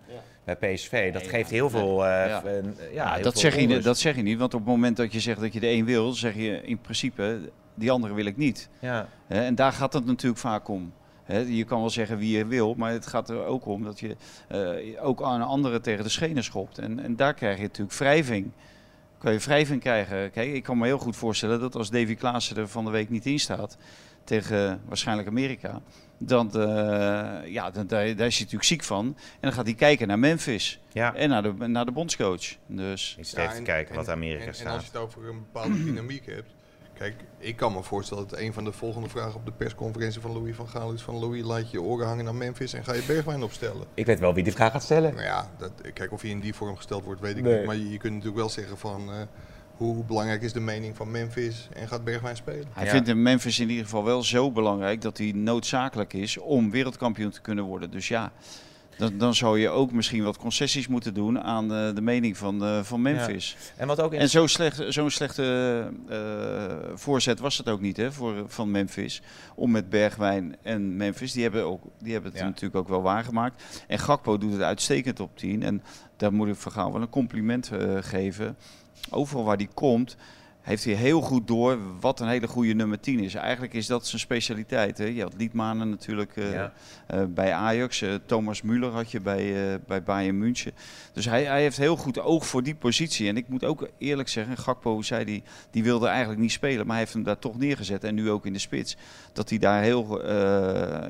bij 0.55 0.73
PSV. 0.73 1.13
Dat 1.13 1.27
geeft 1.27 1.49
heel 1.49 1.69
veel... 1.69 2.05
eh, 2.05 2.27
Ja. 2.93 3.13
heel 3.13 3.23
dat, 3.23 3.31
veel 3.33 3.41
zeg 3.41 3.55
je, 3.55 3.61
onrust. 3.61 3.83
dat 3.83 3.97
zeg 3.97 4.15
je 4.15 4.21
niet, 4.21 4.37
want 4.37 4.53
op 4.53 4.59
het 4.59 4.69
moment 4.69 4.97
dat 4.97 5.13
je 5.13 5.19
zegt 5.19 5.39
dat 5.39 5.53
je 5.53 5.59
de 5.59 5.67
een 5.69 5.85
wil, 5.85 6.11
zeg 6.11 6.35
je 6.35 6.61
in 6.63 6.79
principe, 6.79 7.39
die 7.75 7.91
andere 7.91 8.13
wil 8.13 8.25
ik 8.25 8.37
niet. 8.37 8.69
Ja. 8.79 9.07
Hè, 9.27 9.43
en 9.43 9.55
daar 9.55 9.71
gaat 9.71 9.93
het 9.93 10.05
natuurlijk 10.05 10.41
vaak 10.41 10.67
om. 10.67 10.93
Hè, 11.23 11.37
je 11.39 11.63
kan 11.63 11.79
wel 11.79 11.89
zeggen 11.89 12.17
wie 12.17 12.37
je 12.37 12.45
wil, 12.45 12.73
maar 12.73 12.91
het 12.91 13.07
gaat 13.07 13.29
er 13.29 13.45
ook 13.45 13.65
om 13.65 13.83
dat 13.83 13.99
je 13.99 14.15
eh, 14.47 15.05
ook 15.05 15.21
aan 15.23 15.41
anderen 15.41 15.81
tegen 15.81 16.03
de 16.03 16.09
schenen 16.09 16.43
schopt. 16.43 16.77
En, 16.77 16.99
en 17.03 17.15
daar 17.15 17.33
krijg 17.33 17.57
je 17.57 17.61
natuurlijk 17.63 17.97
wrijving. 17.97 18.51
Kan 19.17 19.33
je 19.33 19.39
wrijving 19.39 19.81
krijgen. 19.81 20.31
Kijk, 20.31 20.53
ik 20.53 20.63
kan 20.63 20.77
me 20.77 20.85
heel 20.85 20.97
goed 20.97 21.15
voorstellen 21.15 21.59
dat 21.59 21.75
als 21.75 21.89
Davy 21.89 22.15
Klaassen 22.15 22.57
er 22.57 22.67
van 22.67 22.85
de 22.85 22.91
week 22.91 23.09
niet 23.09 23.25
in 23.25 23.39
staat, 23.39 23.77
tegen 24.23 24.69
eh, 24.71 24.75
waarschijnlijk 24.85 25.27
Amerika, 25.27 25.81
dan, 26.17 26.51
eh, 26.53 27.51
ja, 27.51 27.71
dan, 27.71 27.87
daar, 27.87 28.15
daar 28.15 28.27
is 28.27 28.33
hij 28.35 28.43
natuurlijk 28.43 28.63
ziek 28.63 28.83
van. 28.83 29.05
En 29.05 29.15
dan 29.41 29.53
gaat 29.53 29.65
hij 29.65 29.73
kijken 29.75 30.07
naar 30.07 30.19
Memphis 30.19 30.79
ja. 30.91 31.13
en 31.15 31.29
naar 31.29 31.43
de, 31.43 31.53
naar 31.67 31.85
de 31.85 31.91
bondscoach. 31.91 32.55
Dus 32.65 33.15
Ik 33.17 33.25
zit 33.25 33.37
even 33.39 33.63
kijken 33.63 33.91
en- 33.91 33.95
wat 33.99 34.09
Amerika 34.09 34.41
en, 34.41 34.47
En 34.47 34.55
staat. 34.55 34.73
als 34.73 34.81
je 34.85 34.91
het 34.91 35.01
over 35.01 35.29
een 35.29 35.37
bepaalde 35.39 35.83
dynamiek 35.83 36.25
hebt. 36.25 36.55
Kijk, 36.97 37.15
ik 37.37 37.55
kan 37.55 37.73
me 37.73 37.83
voorstellen 37.83 38.27
dat 38.27 38.39
een 38.39 38.53
van 38.53 38.63
de 38.63 38.71
volgende 38.71 39.09
vragen 39.09 39.35
op 39.35 39.45
de 39.45 39.51
persconferentie 39.51 40.21
van 40.21 40.31
Louis 40.31 40.55
van 40.55 40.67
Gaal 40.69 40.91
is 40.93 41.01
van 41.01 41.15
Louis, 41.15 41.43
laat 41.43 41.71
je 41.71 41.77
je 41.77 41.81
oren 41.83 42.07
hangen 42.07 42.25
naar 42.25 42.35
Memphis 42.35 42.73
en 42.73 42.83
ga 42.83 42.93
je 42.93 43.03
Bergwijn 43.07 43.43
opstellen. 43.43 43.87
Ik 43.93 44.05
weet 44.05 44.19
wel 44.19 44.33
wie 44.33 44.43
die 44.43 44.53
vraag 44.53 44.71
gaat 44.71 44.83
stellen. 44.83 45.13
Nou 45.13 45.25
ja, 45.25 45.51
dat, 45.57 45.71
kijk 45.93 46.11
of 46.11 46.21
hij 46.21 46.29
in 46.29 46.39
die 46.39 46.53
vorm 46.53 46.75
gesteld 46.75 47.03
wordt, 47.03 47.21
weet 47.21 47.37
ik 47.37 47.43
Nee. 47.43 47.57
niet. 47.57 47.65
Maar 47.65 47.75
je, 47.75 47.89
je 47.89 47.97
kunt 47.97 48.13
natuurlijk 48.13 48.39
wel 48.39 48.49
zeggen 48.49 48.77
van 48.77 49.11
eh, 49.11 49.15
hoe 49.77 50.03
belangrijk 50.03 50.41
is 50.41 50.53
de 50.53 50.59
mening 50.59 50.95
van 50.95 51.11
Memphis 51.11 51.67
en 51.73 51.87
gaat 51.87 52.03
Bergwijn 52.03 52.35
spelen. 52.35 52.67
Hij 52.73 52.85
Ja. 52.85 52.91
vindt 52.91 53.07
in 53.07 53.21
Memphis 53.21 53.59
in 53.59 53.69
ieder 53.69 53.83
geval 53.83 54.03
wel 54.03 54.23
zo 54.23 54.51
belangrijk 54.51 55.01
dat 55.01 55.17
hij 55.17 55.31
noodzakelijk 55.35 56.13
is 56.13 56.37
om 56.37 56.71
wereldkampioen 56.71 57.31
te 57.31 57.41
kunnen 57.41 57.63
worden. 57.63 57.91
Dus 57.91 58.07
ja, 58.07 58.31
dan, 58.97 59.17
dan 59.17 59.35
zou 59.35 59.59
je 59.59 59.69
ook 59.69 59.91
misschien 59.91 60.23
wat 60.23 60.37
concessies 60.37 60.87
moeten 60.87 61.13
doen 61.13 61.41
aan 61.41 61.73
eh, 61.73 61.95
de 61.95 62.01
mening 62.01 62.37
van, 62.37 62.63
eh, 62.63 62.83
van 62.83 63.01
Memphis. 63.01 63.57
En 63.75 63.87
wat 63.87 64.01
ook 64.01 64.13
in 64.13 64.19
En 64.19 64.29
zo'n 64.29 64.47
slecht, 64.47 64.83
zo'n 64.87 65.09
slechte 65.09 65.87
eh, 66.09 66.17
voorzet 66.93 67.39
was 67.39 67.57
het 67.57 67.69
ook 67.69 67.81
niet 67.81 67.97
hè, 67.97 68.11
voor, 68.11 68.43
van 68.47 68.71
Memphis. 68.71 69.21
Om 69.55 69.71
met 69.71 69.89
Bergwijn 69.89 70.55
en 70.61 70.97
Memphis, 70.97 71.31
die 71.31 71.43
hebben, 71.43 71.65
ook, 71.65 71.83
die 71.99 72.13
hebben 72.13 72.31
het 72.31 72.39
Ja. 72.39 72.45
natuurlijk 72.45 72.75
ook 72.75 72.87
wel 72.87 73.01
waargemaakt. 73.01 73.63
En 73.87 73.99
Gakpo 73.99 74.37
doet 74.37 74.51
het 74.51 74.61
uitstekend 74.61 75.19
op 75.19 75.37
10. 75.37 75.63
En 75.63 75.83
daar 76.15 76.33
moet 76.33 76.47
ik 76.47 76.55
Van 76.55 76.71
Gaal 76.71 76.91
wel 76.91 77.01
een 77.01 77.09
compliment 77.09 77.71
geven. 77.99 78.57
Overal 79.09 79.43
waar 79.43 79.57
die 79.57 79.69
komt, 79.73 80.17
heeft 80.67 80.83
hij 80.83 80.93
heel 80.93 81.21
goed 81.21 81.47
door 81.47 81.77
wat 81.99 82.19
een 82.19 82.27
hele 82.27 82.47
goede 82.47 82.73
nummer 82.73 82.99
10 82.99 83.19
is. 83.19 83.33
Eigenlijk 83.35 83.73
is 83.73 83.87
dat 83.87 84.07
zijn 84.07 84.21
specialiteit. 84.21 84.97
Hè. 84.97 85.05
Je 85.05 85.21
had 85.21 85.33
Liedmanen 85.37 85.89
natuurlijk 85.89 86.37
eh, 86.37 86.53
Ja. 86.53 86.71
eh, 87.07 87.23
bij 87.27 87.53
Ajax. 87.53 88.01
eh, 88.01 88.13
Thomas 88.25 88.61
Müller 88.61 88.91
had 88.91 89.11
je 89.11 89.19
bij, 89.21 89.79
bij 89.87 90.03
Bayern 90.03 90.37
München. 90.37 90.71
Dus 91.13 91.25
hij, 91.25 91.43
hij 91.43 91.61
heeft 91.61 91.77
heel 91.77 91.95
goed 91.95 92.19
oog 92.19 92.45
voor 92.47 92.63
die 92.63 92.75
positie. 92.75 93.27
En 93.27 93.37
ik 93.37 93.47
moet 93.47 93.63
ook 93.63 93.89
eerlijk 93.97 94.29
zeggen, 94.29 94.57
Gakpo 94.57 95.01
zei 95.01 95.25
die, 95.25 95.43
die 95.71 95.83
wilde 95.83 96.07
eigenlijk 96.07 96.39
niet 96.39 96.51
spelen, 96.51 96.77
maar 96.85 96.95
hij 96.95 96.99
heeft 96.99 97.13
hem 97.13 97.23
daar 97.23 97.39
toch 97.39 97.57
neergezet. 97.57 98.03
En 98.03 98.15
nu 98.15 98.29
ook 98.29 98.45
in 98.45 98.53
de 98.53 98.59
spits. 98.59 98.97
Dat 99.33 99.49
hij 99.49 99.57
daar 99.57 99.81
heel, 99.81 100.27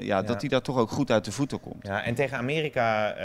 ja, 0.01 0.21
dat 0.21 0.41
hij 0.41 0.49
daar 0.49 0.61
toch 0.61 0.77
ook 0.77 0.91
goed 0.91 1.11
uit 1.11 1.25
de 1.25 1.31
voeten 1.31 1.59
komt. 1.59 1.85
Ja, 1.87 2.03
en 2.03 2.15
tegen 2.15 2.37
Amerika 2.37 3.15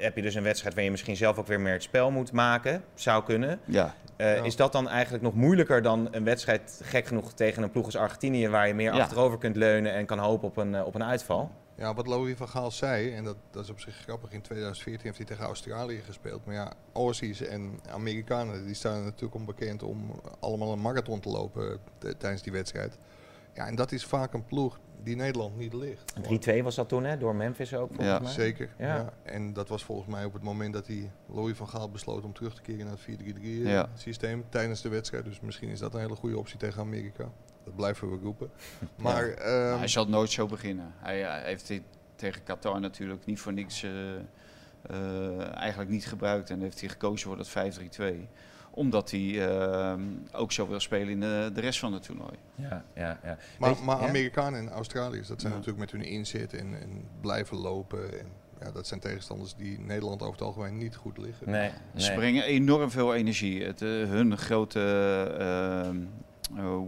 heb 0.00 0.16
je 0.16 0.22
dus 0.22 0.34
een 0.34 0.42
wedstrijd 0.42 0.74
waar 0.74 0.84
je 0.84 0.90
misschien 0.90 1.16
zelf 1.16 1.38
ook 1.38 1.46
weer 1.46 1.60
meer 1.60 1.72
het 1.72 1.82
spel 1.82 2.10
moet 2.10 2.32
maken. 2.32 2.82
Zou 2.94 3.24
kunnen. 3.24 3.60
Ja, 3.64 3.94
Eh, 4.20 4.36
Ja. 4.36 4.42
Is 4.42 4.56
dat 4.56 4.72
dan 4.72 4.88
eigenlijk 4.88 5.22
nog 5.24 5.34
moeilijker 5.34 5.82
dan 5.82 6.08
een 6.10 6.24
wedstrijd, 6.24 6.80
gek 6.84 7.06
genoeg, 7.06 7.32
tegen 7.32 7.62
een 7.62 7.70
ploeg 7.70 7.84
als 7.84 7.96
Argentinië, 7.96 8.48
waar 8.48 8.66
je 8.68 8.74
meer 8.74 8.94
Ja. 8.94 9.00
achterover 9.00 9.38
kunt 9.38 9.56
leunen 9.56 9.92
en 9.92 10.06
kan 10.06 10.18
hopen 10.18 10.48
op 10.48 10.56
een, 10.56 10.74
eh, 10.74 10.86
op 10.86 10.94
een 10.94 11.04
uitval? 11.04 11.50
Ja, 11.76 11.94
wat 11.94 12.06
Louis 12.06 12.36
van 12.36 12.48
Gaal 12.48 12.70
zei, 12.70 13.14
en 13.14 13.24
dat, 13.24 13.36
dat 13.50 13.64
is 13.64 13.70
op 13.70 13.80
zich 13.80 13.94
grappig, 13.96 14.32
in 14.32 14.40
2014 14.42 15.04
heeft 15.06 15.16
hij 15.16 15.26
tegen 15.26 15.44
Australië 15.44 16.00
gespeeld. 16.06 16.44
Maar 16.46 16.54
ja, 16.54 16.72
Aussies 16.92 17.40
en 17.40 17.80
Amerikanen, 17.90 18.66
die 18.66 18.74
staan 18.74 18.96
er 18.96 19.02
natuurlijk 19.04 19.34
onbekend 19.34 19.82
om 19.82 20.20
allemaal 20.40 20.72
een 20.72 20.80
marathon 20.80 21.20
te 21.20 21.28
lopen 21.28 21.78
t- 21.98 22.14
tijdens 22.20 22.42
die 22.42 22.52
wedstrijd. 22.52 22.98
Ja, 23.54 23.66
en 23.66 23.74
dat 23.74 23.92
is 23.92 24.04
vaak 24.04 24.32
een 24.34 24.44
ploeg 24.44 24.80
die 25.02 25.16
Nederland 25.16 25.56
niet 25.56 25.72
ligt. 25.72 26.12
3-2 26.60 26.62
was 26.62 26.74
dat 26.74 26.88
toen, 26.88 27.04
hè? 27.04 27.16
Door 27.18 27.34
Memphis 27.34 27.74
ook, 27.74 27.86
volgens 27.88 28.06
Ja. 28.08 28.18
mij. 28.18 28.32
Zeker. 28.32 28.70
Ja. 28.78 28.96
Ja. 28.96 29.12
En 29.22 29.52
dat 29.52 29.68
was 29.68 29.84
volgens 29.84 30.08
mij 30.08 30.24
op 30.24 30.32
het 30.32 30.42
moment 30.42 30.72
dat 30.72 30.86
hij 30.86 31.10
Louis 31.26 31.56
van 31.56 31.68
Gaal 31.68 31.90
besloot 31.90 32.24
om 32.24 32.32
terug 32.32 32.54
te 32.54 32.62
keren 32.62 32.84
naar 32.84 32.94
het 32.94 33.00
4-3-3 33.00 33.62
Ja. 33.68 33.88
systeem 33.94 34.44
tijdens 34.48 34.80
de 34.82 34.88
wedstrijd. 34.88 35.24
Dus 35.24 35.40
misschien 35.40 35.68
is 35.68 35.78
dat 35.78 35.94
een 35.94 36.00
hele 36.00 36.14
goede 36.16 36.38
optie 36.38 36.58
tegen 36.58 36.80
Amerika. 36.80 37.24
Dat 37.64 37.76
blijven 37.76 38.10
we 38.10 38.16
roepen. 38.22 38.50
Maar 38.96 39.28
ehm, 39.28 39.68
Maar 39.70 39.78
hij 39.78 39.88
zal 39.88 40.08
nooit 40.08 40.30
zo 40.30 40.46
beginnen. 40.46 40.92
Hij, 40.96 41.20
hij 41.20 41.42
heeft 41.44 41.66
dit 41.66 41.82
tegen 42.16 42.42
Qatar 42.42 42.80
natuurlijk 42.80 43.26
niet 43.26 43.40
voor 43.40 43.52
niks 43.52 43.82
eh, 43.82 43.90
eh, 44.82 45.54
eigenlijk 45.56 45.90
niet 45.90 46.06
gebruikt. 46.06 46.50
En 46.50 46.60
heeft 46.60 46.80
hij 46.80 46.88
gekozen 46.88 47.28
voor 47.28 47.36
dat 47.36 47.48
5-3-2. 47.48 48.28
Omdat 48.70 49.10
hij 49.10 49.48
eh, 49.48 49.94
ook 50.32 50.52
zo 50.52 50.68
wil 50.68 50.80
spelen 50.80 51.08
in 51.08 51.20
de, 51.20 51.50
de 51.54 51.60
rest 51.60 51.78
van 51.78 51.92
het 51.92 52.02
toernooi. 52.02 52.34
Ja, 52.54 52.84
ja, 52.94 53.20
ja. 53.24 53.36
Maar, 53.58 53.70
je- 53.70 53.76
maar 53.84 54.00
ja? 54.00 54.08
Amerikanen 54.08 54.60
en 54.60 54.70
Australiërs, 54.70 55.28
dat 55.28 55.40
zijn 55.40 55.52
Ja. 55.52 55.58
natuurlijk 55.58 55.92
met 55.92 56.00
hun 56.02 56.10
inzet 56.10 56.54
en, 56.54 56.80
en 56.80 57.04
blijven 57.20 57.56
lopen. 57.56 58.18
En, 58.20 58.26
ja, 58.60 58.70
dat 58.72 58.86
zijn 58.86 59.00
tegenstanders 59.00 59.54
die 59.54 59.78
Nederland 59.80 60.20
over 60.22 60.32
het 60.34 60.42
algemeen 60.42 60.76
niet 60.78 60.96
goed 60.96 61.18
liggen. 61.18 61.50
Nee, 61.50 61.70
Ze 61.96 62.12
brengen 62.12 62.44
enorm 62.44 62.90
veel 62.90 63.14
energie. 63.14 63.64
Het, 63.64 63.82
eh, 63.82 63.88
hun 63.88 64.38
grote 64.38 64.80
eh, 65.38 65.90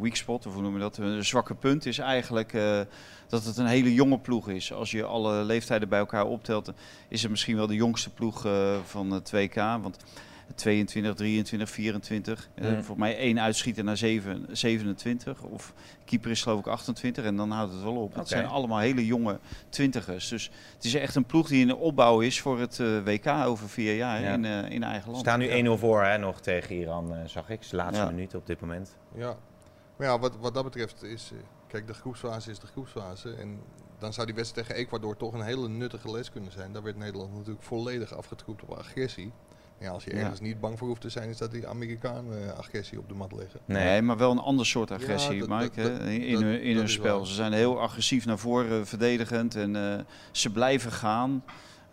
weak 0.01 0.15
spot, 0.17 0.47
of 0.47 0.53
hoe 0.53 0.63
noem 0.63 0.75
je 0.75 0.81
dat? 0.81 0.97
Hun 0.97 1.25
zwakke 1.25 1.55
punt 1.55 1.87
is 1.87 1.99
eigenlijk 1.99 2.53
eh, 2.53 2.81
dat 3.29 3.45
het 3.45 3.57
een 3.57 3.67
hele 3.67 3.95
jonge 3.95 4.19
ploeg 4.19 4.49
is. 4.49 4.73
Als 4.73 4.91
je 4.91 5.05
alle 5.05 5.45
leeftijden 5.45 5.89
bij 5.89 5.99
elkaar 5.99 6.27
optelt, 6.27 6.73
is 7.09 7.23
het 7.23 7.31
misschien 7.31 7.57
wel 7.57 7.67
de 7.67 7.75
jongste 7.75 8.11
ploeg 8.11 8.47
eh, 8.47 8.77
van 8.85 9.11
het 9.11 9.33
2K. 9.37 9.55
Want 9.55 9.97
22, 10.55 11.15
23, 11.15 11.71
24. 11.71 12.49
eh, 12.55 12.65
Mm. 12.65 12.75
Volgens 12.75 12.97
mij 12.99 13.17
één 13.17 13.41
uitschieter 13.41 13.85
naar 13.85 13.97
7, 13.97 14.47
27. 14.51 15.43
Of 15.43 15.73
keeper 16.05 16.31
is 16.31 16.43
geloof 16.43 16.59
ik 16.59 16.67
28 16.67 17.25
en 17.25 17.37
dan 17.37 17.51
houdt 17.51 17.73
het 17.73 17.83
wel 17.83 17.97
op. 17.97 18.09
Het 18.11 18.19
Oké. 18.19 18.29
zijn 18.29 18.47
allemaal 18.47 18.79
hele 18.79 19.07
jonge 19.07 19.39
twintigers. 19.69 20.29
Dus 20.29 20.51
het 20.75 20.85
is 20.85 20.95
echt 20.95 21.15
een 21.15 21.25
ploeg 21.25 21.49
die 21.49 21.61
in 21.61 21.67
de 21.67 21.77
opbouw 21.77 22.21
is 22.21 22.41
voor 22.41 22.61
het 22.61 22.81
eh, 22.81 23.03
WK 23.05 23.27
over 23.27 23.69
vier 23.69 23.97
jaar 23.97 24.21
Ja. 24.21 24.33
in, 24.33 24.45
eh, 24.45 24.71
in 24.71 24.83
eigen 24.83 25.05
We 25.05 25.11
land. 25.11 25.25
staan 25.25 25.39
nu 25.39 25.45
Ja. 25.49 25.55
1-0 25.57 25.79
voor, 25.79 26.03
hè, 26.05 26.19
nog 26.19 26.41
tegen 26.41 26.75
Iran, 26.77 27.15
eh, 27.15 27.27
zag 27.27 27.49
ik. 27.51 27.61
Het 27.61 27.71
de 27.71 27.77
laatste 27.77 28.03
Ja. 28.05 28.11
minuut 28.11 28.35
op 28.35 28.47
dit 28.47 28.61
moment. 28.61 28.97
Ja. 29.15 29.37
Maar 29.97 30.07
ja, 30.07 30.19
wat, 30.19 30.37
wat 30.37 30.55
dat 30.55 30.65
betreft 30.65 31.03
is, 31.03 31.33
kijk, 31.69 31.87
de 31.87 31.95
groepsfase 31.95 32.51
is 32.51 32.59
de 32.59 32.67
groepsfase. 32.67 33.35
En 33.35 33.59
dan 33.99 34.13
zou 34.13 34.27
die 34.27 34.35
wedstrijd 34.35 34.67
tegen 34.67 34.83
Ecuador 34.83 35.17
toch 35.17 35.33
een 35.33 35.43
hele 35.43 35.69
nuttige 35.69 36.11
les 36.11 36.31
kunnen 36.31 36.53
zijn. 36.53 36.73
Daar 36.73 36.83
werd 36.83 36.97
Nederland 36.97 37.33
natuurlijk 37.35 37.63
volledig 37.65 38.15
afgetroept 38.15 38.63
op 38.63 38.71
agressie. 38.79 39.33
Ja, 39.83 39.91
als 39.91 40.05
je 40.05 40.15
Ja. 40.15 40.21
ergens 40.21 40.41
niet 40.41 40.61
bang 40.61 40.79
voor 40.79 40.89
hoeft 40.89 41.01
te 41.01 41.09
zijn, 41.09 41.29
is 41.29 41.39
dat 41.39 41.51
die 41.53 41.67
Amerikanen 41.69 42.47
eh, 42.49 42.59
agressie 42.59 42.99
op 42.99 43.09
de 43.09 43.15
mat 43.15 43.33
leggen. 43.33 43.61
Nee. 43.65 44.03
Maar 44.03 44.17
wel 44.17 44.31
een 44.31 44.39
ander 44.39 44.67
soort 44.67 44.89
Ja, 44.89 44.95
agressie, 44.95 45.39
dat- 45.39 45.49
Mike, 45.49 45.83
dat- 45.83 46.01
in, 46.01 46.33
dat- 46.33 46.43
hun, 46.43 46.63
in 46.63 46.71
dat 46.73 46.83
hun 46.83 46.89
spel. 46.93 47.17
waar. 47.19 47.27
Ze 47.27 47.35
zijn 47.35 47.53
heel 47.53 47.81
agressief 47.81 48.27
naar 48.27 48.39
voren, 48.39 48.87
verdedigend 48.87 49.55
en 49.55 49.77
eh, 49.77 50.05
ze 50.31 50.51
blijven 50.51 50.93
gaan. 50.93 51.45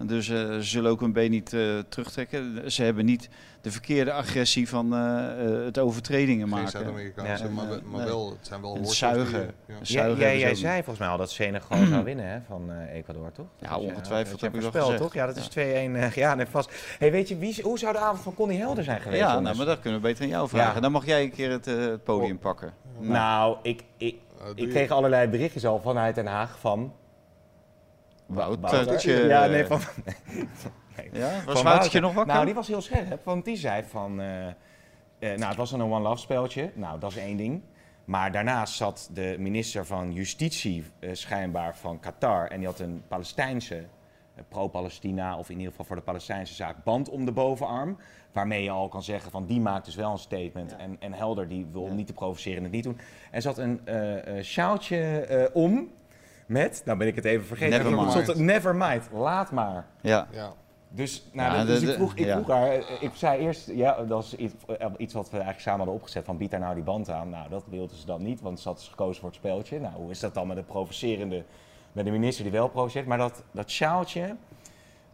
Dus 0.04 0.30
eh, 0.30 0.36
ze 0.36 0.58
zullen 0.62 0.92
ook 0.92 1.00
hun 1.00 1.14
been 1.14 1.32
niet 1.32 1.54
eh, 1.54 1.62
terugtrekken. 1.90 2.72
Ze 2.72 2.84
hebben 2.84 3.06
niet 3.06 3.30
de 3.62 3.72
verkeerde 3.72 4.12
agressie 4.14 4.70
van 4.70 4.94
eh, 4.94 5.46
eh, 5.60 5.66
het 5.66 5.78
overtredingen 5.80 6.48
Geen 6.48 6.56
maken. 6.58 6.72
Zuid-Amerikaanse, 6.72 7.44
Ja. 7.44 7.50
maar, 7.50 7.68
maar 7.84 8.06
wel, 8.06 8.30
het 8.30 8.48
zijn 8.48 8.62
wel 8.62 8.74
die, 8.74 8.86
zuigen. 8.94 9.52
ja. 9.68 9.74
Zuigen 9.82 10.38
jij, 10.40 10.56
zei 10.56 10.76
volgens 10.76 11.00
mij 11.00 11.08
al 11.08 11.18
dat 11.18 11.32
Senegal 11.32 11.86
zou 11.86 12.04
winnen 12.10 12.26
hè, 12.26 12.40
van 12.48 12.72
Ecuador, 12.72 13.32
toch? 13.32 13.46
Ja, 13.60 13.78
ongetwijfeld 13.78 14.42
heb 14.42 14.56
ik 14.56 14.62
dat 14.62 14.72
voorspeld, 14.72 14.84
gezegd. 14.86 15.02
toch? 15.02 15.14
Ja, 15.14 15.26
dat 15.26 15.36
is 15.36 15.50
2-1. 15.50 15.96
eh, 15.96 16.12
ja, 16.12 16.36
nee, 16.36 16.46
vast. 16.46 16.72
Hey, 17.00 17.12
weet 17.12 17.28
je, 17.28 17.38
wie, 17.38 17.56
hoe 17.62 17.80
zou 17.80 17.94
de 17.94 18.00
avond 18.00 18.20
van 18.24 18.34
Connie 18.36 18.60
Helder 18.60 18.84
zijn 18.84 19.02
geweest? 19.02 19.22
Ja, 19.22 19.40
nou, 19.40 19.56
maar 19.58 19.66
dat 19.66 19.80
kunnen 19.80 20.02
we 20.02 20.08
beter 20.08 20.24
aan 20.24 20.30
jou 20.30 20.50
vragen. 20.50 20.76
Ja. 20.76 20.80
Dan 20.80 20.92
mag 20.92 21.06
jij 21.06 21.24
een 21.24 21.32
keer 21.32 21.52
het 21.52 22.04
podium 22.04 22.40
pakken. 22.40 22.74
Nou, 23.00 23.58
ik, 23.62 23.84
ik, 23.98 24.16
ik 24.56 24.70
kreeg 24.70 24.90
allerlei 24.90 25.28
berichtjes 25.28 25.66
al 25.66 25.80
vanuit 25.80 26.16
Den 26.16 26.28
Haag 26.28 26.60
van... 26.60 26.94
Woutertje. 28.30 29.14
Ja, 29.28 29.46
nee, 29.46 29.66
van... 29.66 29.80
Ja, 31.12 31.32
was 31.46 31.62
Woutertje 31.62 31.64
Wouter. 31.64 32.02
nog 32.02 32.14
wakker? 32.14 32.34
Nou, 32.34 32.46
die 32.46 32.54
was 32.54 32.68
heel 32.68 32.82
scherp, 32.82 33.26
want 33.26 33.46
die 33.46 33.56
zei 33.56 33.84
van... 33.84 34.22
eh, 34.22 34.48
eh, 34.48 34.54
nou, 35.20 35.46
het 35.46 35.56
was 35.56 35.70
dan 35.70 35.80
een 35.80 35.92
one-love 35.92 36.18
speltje. 36.22 36.72
Nou, 36.76 37.00
dat 37.00 37.12
is 37.12 37.18
één 37.18 37.38
ding. 37.38 37.62
Maar 38.06 38.32
daarnaast 38.32 38.74
zat 38.74 39.10
de 39.14 39.36
minister 39.40 39.86
van 39.86 40.14
Justitie 40.14 40.84
eh, 41.00 41.10
schijnbaar 41.14 41.76
van 41.78 42.00
Qatar. 42.00 42.48
En 42.48 42.58
die 42.58 42.68
had 42.68 42.80
een 42.80 43.04
Palestijnse, 43.08 43.76
eh, 43.76 44.44
pro-Palestina, 44.48 45.38
of 45.38 45.50
in 45.50 45.56
ieder 45.56 45.72
geval 45.72 45.86
voor 45.86 45.96
de 45.96 46.02
Palestijnse 46.02 46.54
zaak, 46.54 46.84
band 46.84 47.10
om 47.10 47.26
de 47.26 47.32
bovenarm. 47.32 47.98
Waarmee 48.32 48.64
je 48.64 48.70
al 48.70 48.88
kan 48.88 49.04
zeggen 49.04 49.32
van 49.32 49.46
die 49.46 49.60
maakt 49.62 49.86
dus 49.86 49.96
wel 49.96 50.12
een 50.12 50.18
statement. 50.18 50.76
En, 50.76 50.96
en 51.00 51.14
Helder 51.14 51.48
die 51.48 51.66
wil 51.72 51.82
om 51.82 51.96
niet 51.96 52.08
te 52.08 52.14
provoceren 52.14 52.64
het 52.64 52.72
niet 52.72 52.84
doen. 52.84 53.00
En 53.32 53.42
zat 53.42 53.58
een 53.58 53.82
eh 53.86 54.38
eh, 54.38 54.44
sjaaltje 54.44 54.98
eh, 54.98 55.56
om 55.56 55.92
met, 56.50 56.82
nou 56.86 56.98
ben 56.98 57.08
ik 57.08 57.16
het 57.16 57.26
even 57.26 57.46
vergeten. 57.46 57.78
Never 57.78 57.92
Er 57.92 57.98
mind. 58.06 58.24
stond 58.24 58.38
Never 58.40 58.76
mind, 58.76 59.10
laat 59.14 59.52
maar. 59.52 59.86
Ja, 60.02 60.28
Ja. 60.32 60.54
Dus, 60.92 61.30
nou, 61.34 61.52
Ja, 61.52 61.58
dat- 61.58 61.68
dus 61.68 61.80
de- 61.80 61.88
ik, 61.90 61.94
vroeg, 61.96 62.14
ik 62.16 62.26
ja. 62.26 62.36
vroeg 62.36 62.48
haar, 62.48 62.68
eh, 62.72 62.82
ik 63.02 63.12
zei 63.14 63.40
eerst, 63.42 63.68
ja, 63.72 63.96
dat 63.98 64.08
was 64.08 64.36
iets, 64.36 64.54
eh, 64.78 64.88
iets 64.98 65.14
wat 65.14 65.26
we 65.26 65.32
eigenlijk 65.32 65.62
samen 65.62 65.80
hadden 65.80 65.96
opgezet, 65.96 66.26
van 66.26 66.38
bied 66.38 66.52
daar 66.52 66.60
nou 66.60 66.76
die 66.76 66.84
band 66.84 67.10
aan. 67.10 67.30
Nou, 67.30 67.50
dat 67.50 67.64
wilde 67.70 67.96
ze 67.96 68.06
dan 68.06 68.24
niet, 68.24 68.42
want 68.42 68.60
ze 68.60 68.68
had 68.68 68.82
gekozen 68.82 69.20
voor 69.22 69.30
het 69.30 69.38
speeltje. 69.38 69.80
Nou, 69.80 69.94
hoe 69.94 70.10
is 70.12 70.20
dat 70.20 70.34
dan 70.34 70.48
met 70.48 70.58
de 70.58 70.64
provocerende, 70.64 71.44
met 71.92 72.06
de 72.06 72.12
minister 72.12 72.44
die 72.44 72.54
wel 72.54 72.68
provoceert? 72.70 73.06
Maar 73.06 73.18
dat, 73.18 73.44
dat 73.52 73.72
sjaaltje, 73.72 74.36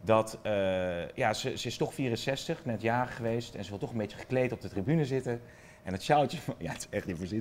dat, 0.00 0.38
eh, 0.42 1.08
ja, 1.08 1.32
ze, 1.32 1.58
ze 1.58 1.66
is 1.66 1.76
toch 1.76 1.94
64, 1.94 2.64
net 2.64 2.82
jarig 2.82 3.16
geweest 3.16 3.54
en 3.54 3.64
ze 3.64 3.70
wil 3.70 3.78
toch 3.78 3.90
een 3.90 3.98
beetje 3.98 4.18
gekleed 4.18 4.52
op 4.52 4.60
de 4.60 4.68
tribune 4.68 5.04
zitten. 5.04 5.40
En 5.86 5.92
het 5.92 6.02
sjaaltje, 6.02 6.38
ja, 6.58 6.72
het 6.72 6.78
is 6.80 6.86
echt 6.90 7.06
niet 7.06 7.32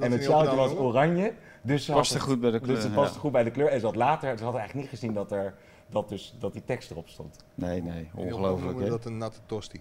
En 0.00 0.12
het 0.12 0.22
sjaaltje 0.22 0.56
was 0.56 0.72
oranje, 0.72 1.32
dus 1.62 1.84
ze 1.84 1.90
had 1.92 2.00
Paste 2.00 2.14
het- 2.14 2.22
goed 2.22 2.40
bij 2.40 2.50
de 2.50 2.60
kleur. 2.60 2.74
dus 2.74 2.84
het 2.84 2.94
paste 2.94 3.14
ja. 3.14 3.20
goed 3.20 3.32
bij 3.32 3.44
de 3.44 3.50
kleur. 3.50 3.68
En 3.68 3.80
ze 3.80 3.86
had 3.86 3.96
later, 3.96 4.38
ze 4.38 4.44
had 4.44 4.54
eigenlijk 4.54 4.80
niet 4.90 4.98
gezien 5.00 5.14
dat, 5.14 5.32
er, 5.32 5.54
dat, 5.90 6.08
dus, 6.08 6.36
dat 6.38 6.52
die 6.52 6.64
tekst 6.64 6.90
erop 6.90 7.08
stond. 7.08 7.36
Nee, 7.54 7.82
nee, 7.82 8.10
ongelooflijk. 8.14 8.78
hè. 8.80 8.88
dat 8.88 9.04
een 9.04 9.18
natte 9.18 9.38
tosti. 9.46 9.80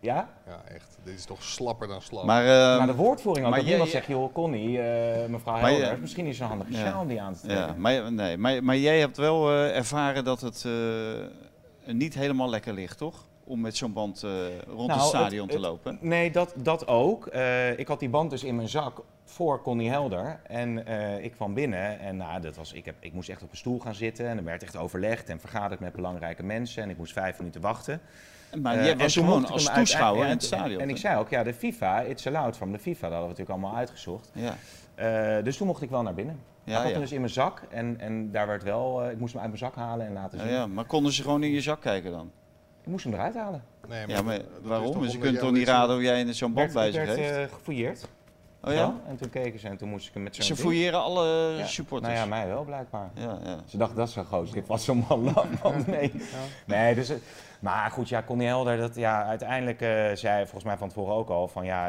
Ja? 0.00 0.28
Ja, 0.46 0.62
echt. 0.74 0.98
Dit 1.04 1.14
is 1.14 1.24
toch 1.24 1.42
slapper 1.42 1.88
dan 1.88 2.02
slap. 2.02 2.24
Maar, 2.24 2.42
eh, 2.42 2.78
maar 2.78 2.86
de 2.86 2.94
woordvoering 2.94 3.46
ook. 3.46 3.50
maar 3.52 3.60
zegt, 3.86 4.06
joh, 4.06 4.32
Connie, 4.32 4.80
eh, 4.80 5.28
mevrouw 5.28 5.56
je- 5.56 5.64
Helder, 5.64 5.98
misschien 6.00 6.26
is 6.26 6.38
een 6.40 6.46
handige 6.46 6.72
Ja. 6.72 6.78
sjaal 6.78 7.00
om 7.00 7.08
die 7.08 7.20
aan 7.22 7.34
te 7.34 7.40
trekken. 7.40 7.66
ja, 7.66 7.74
maar, 7.76 8.12
nee, 8.12 8.36
maar, 8.36 8.64
maar 8.64 8.76
jij 8.76 8.98
hebt 9.00 9.16
wel 9.16 9.50
eh, 9.50 9.76
ervaren 9.76 10.24
dat 10.24 10.40
het 10.40 10.64
eh, 10.66 11.92
niet 11.94 12.14
helemaal 12.14 12.48
lekker 12.50 12.72
ligt, 12.72 12.98
toch? 12.98 13.26
Om 13.48 13.60
met 13.60 13.76
zo'n 13.76 13.92
band 13.92 14.22
eh, 14.22 14.30
rond 14.66 14.88
Nou, 14.88 15.00
het 15.00 15.08
stadion 15.08 15.40
het- 15.42 15.48
te 15.56 15.62
het- 15.62 15.66
lopen. 15.66 15.98
Nee, 16.00 16.30
dat, 16.30 16.54
dat 16.56 16.86
ook. 16.86 17.26
Eh, 17.26 17.78
ik 17.78 17.88
had 17.88 18.00
die 18.00 18.08
band 18.08 18.30
dus 18.30 18.44
in 18.44 18.56
mijn 18.56 18.68
zak 18.68 19.02
voor 19.24 19.62
Connie 19.62 19.90
Helder. 19.90 20.40
En 20.46 20.86
eh, 20.86 21.24
ik 21.24 21.32
kwam 21.32 21.54
binnen 21.54 21.98
en 22.00 22.16
nou, 22.16 22.40
dat 22.40 22.56
was, 22.56 22.72
ik, 22.72 22.84
heb, 22.84 22.94
ik 23.00 23.12
moest 23.12 23.28
echt 23.28 23.42
op 23.42 23.50
een 23.50 23.56
stoel 23.56 23.78
gaan 23.78 23.94
zitten. 23.94 24.26
En 24.28 24.38
er 24.38 24.44
werd 24.44 24.62
echt 24.62 24.76
overlegd 24.76 25.28
en 25.28 25.40
vergaderd 25.40 25.80
met 25.80 25.92
belangrijke 25.92 26.42
mensen. 26.42 26.82
En 26.82 26.90
ik 26.90 26.96
moest 26.98 27.12
vijf 27.12 27.38
minuten 27.38 27.60
wachten. 27.60 28.00
Maar 28.62 28.74
jij 28.76 28.90
en 28.92 28.98
was 28.98 29.14
gewoon 29.14 29.42
ik 29.42 29.50
als 29.50 29.72
toeschouwer 29.72 30.24
in 30.24 30.30
het 30.30 30.42
stadion. 30.44 30.80
En 30.80 30.88
ik 30.88 30.96
zei 30.96 31.18
ook, 31.18 31.28
ja, 31.28 31.42
de 31.42 31.54
FIFA, 31.54 32.00
it's 32.00 32.26
allowed 32.26 32.56
from 32.56 32.72
de 32.72 32.78
FIFA. 32.78 33.00
Dat 33.08 33.18
hadden 33.18 33.20
we 33.22 33.28
natuurlijk 33.28 33.50
allemaal 33.50 33.76
uitgezocht. 33.78 34.30
Ja, 34.34 35.40
dus 35.42 35.56
toen 35.56 35.66
mocht 35.66 35.82
ik 35.82 35.90
wel 35.90 36.02
naar 36.02 36.14
binnen. 36.14 36.34
ik 36.64 36.72
ja, 36.72 36.74
had 36.78 36.84
ja. 36.86 36.90
hem 36.92 37.00
dus 37.00 37.12
in 37.12 37.20
mijn 37.20 37.32
zak 37.32 37.62
en, 37.70 38.00
en 38.00 38.30
daar 38.30 38.46
werd 38.46 38.62
wel, 38.62 39.10
ik 39.10 39.18
moest 39.18 39.32
hem 39.32 39.42
uit 39.42 39.50
mijn 39.50 39.62
zak 39.64 39.74
halen 39.74 40.06
en 40.06 40.12
laten 40.12 40.38
Ja, 40.38 40.44
zien. 40.44 40.52
ja, 40.52 40.66
maar 40.66 40.84
konden 40.84 41.12
ze 41.12 41.22
gewoon 41.22 41.42
in 41.42 41.50
je 41.50 41.60
zak 41.60 41.80
kijken 41.80 42.10
dan? 42.10 42.30
Ik 42.88 42.94
moest 42.94 43.06
hem 43.06 43.14
eruit 43.14 43.34
halen. 43.34 43.62
Nee, 43.88 44.06
Ja, 44.06 44.22
maar 44.22 44.34
dat 44.38 44.44
is 44.62 44.68
waarom? 44.68 44.92
Ze 44.92 44.98
omdat 44.98 45.10
kunnen 45.12 45.32
jij 45.32 45.40
toch 45.40 45.52
niet 45.52 45.68
raden 45.68 45.94
hoe 45.94 46.04
jij 46.04 46.20
in 46.20 46.34
zo'n 46.34 46.52
band 46.52 46.72
bij 46.72 46.86
Ik 46.88 46.94
zich 46.94 47.04
werd 47.04 47.18
heeft? 47.18 47.36
eh, 47.50 47.54
gefouilleerd. 47.56 48.08
Oh 48.62 48.72
ja? 48.72 48.94
En 49.06 49.16
toen 49.16 49.30
keken 49.30 49.60
ze 49.60 49.68
en 49.68 49.76
toen 49.76 49.88
moest 49.88 50.06
ik 50.08 50.14
hem 50.14 50.22
met 50.22 50.34
zo'n 50.34 50.44
Ze 50.44 50.56
fouilleren 50.56 51.00
alle 51.00 51.54
Ja. 51.58 51.66
supporters. 51.66 52.12
Nou 52.12 52.24
ja, 52.24 52.36
mij 52.36 52.46
wel 52.46 52.64
blijkbaar. 52.64 53.10
ja, 53.14 53.38
ja. 53.44 53.58
Ze 53.66 53.76
dachten, 53.76 53.96
dat 53.96 54.08
is 54.08 54.14
zo 54.14 54.22
groot. 54.24 54.52
Dit 54.52 54.66
was 54.66 54.84
zo'n 54.84 55.04
man 55.08 55.32
lang. 55.34 55.48
Nee. 55.86 56.12
nee 56.66 56.94
dus, 56.94 57.08
het- 57.08 57.22
maar 57.60 57.90
goed, 57.90 58.08
ja, 58.08 58.22
Connie 58.22 58.46
Helder, 58.46 58.76
dat, 58.76 58.94
ja, 58.94 59.24
uiteindelijk 59.24 59.80
eh, 59.80 59.88
zei 60.14 60.42
volgens 60.42 60.64
mij 60.64 60.76
van 60.76 60.88
tevoren 60.88 61.14
ook 61.14 61.28
al 61.28 61.48
van 61.48 61.64
ja, 61.64 61.88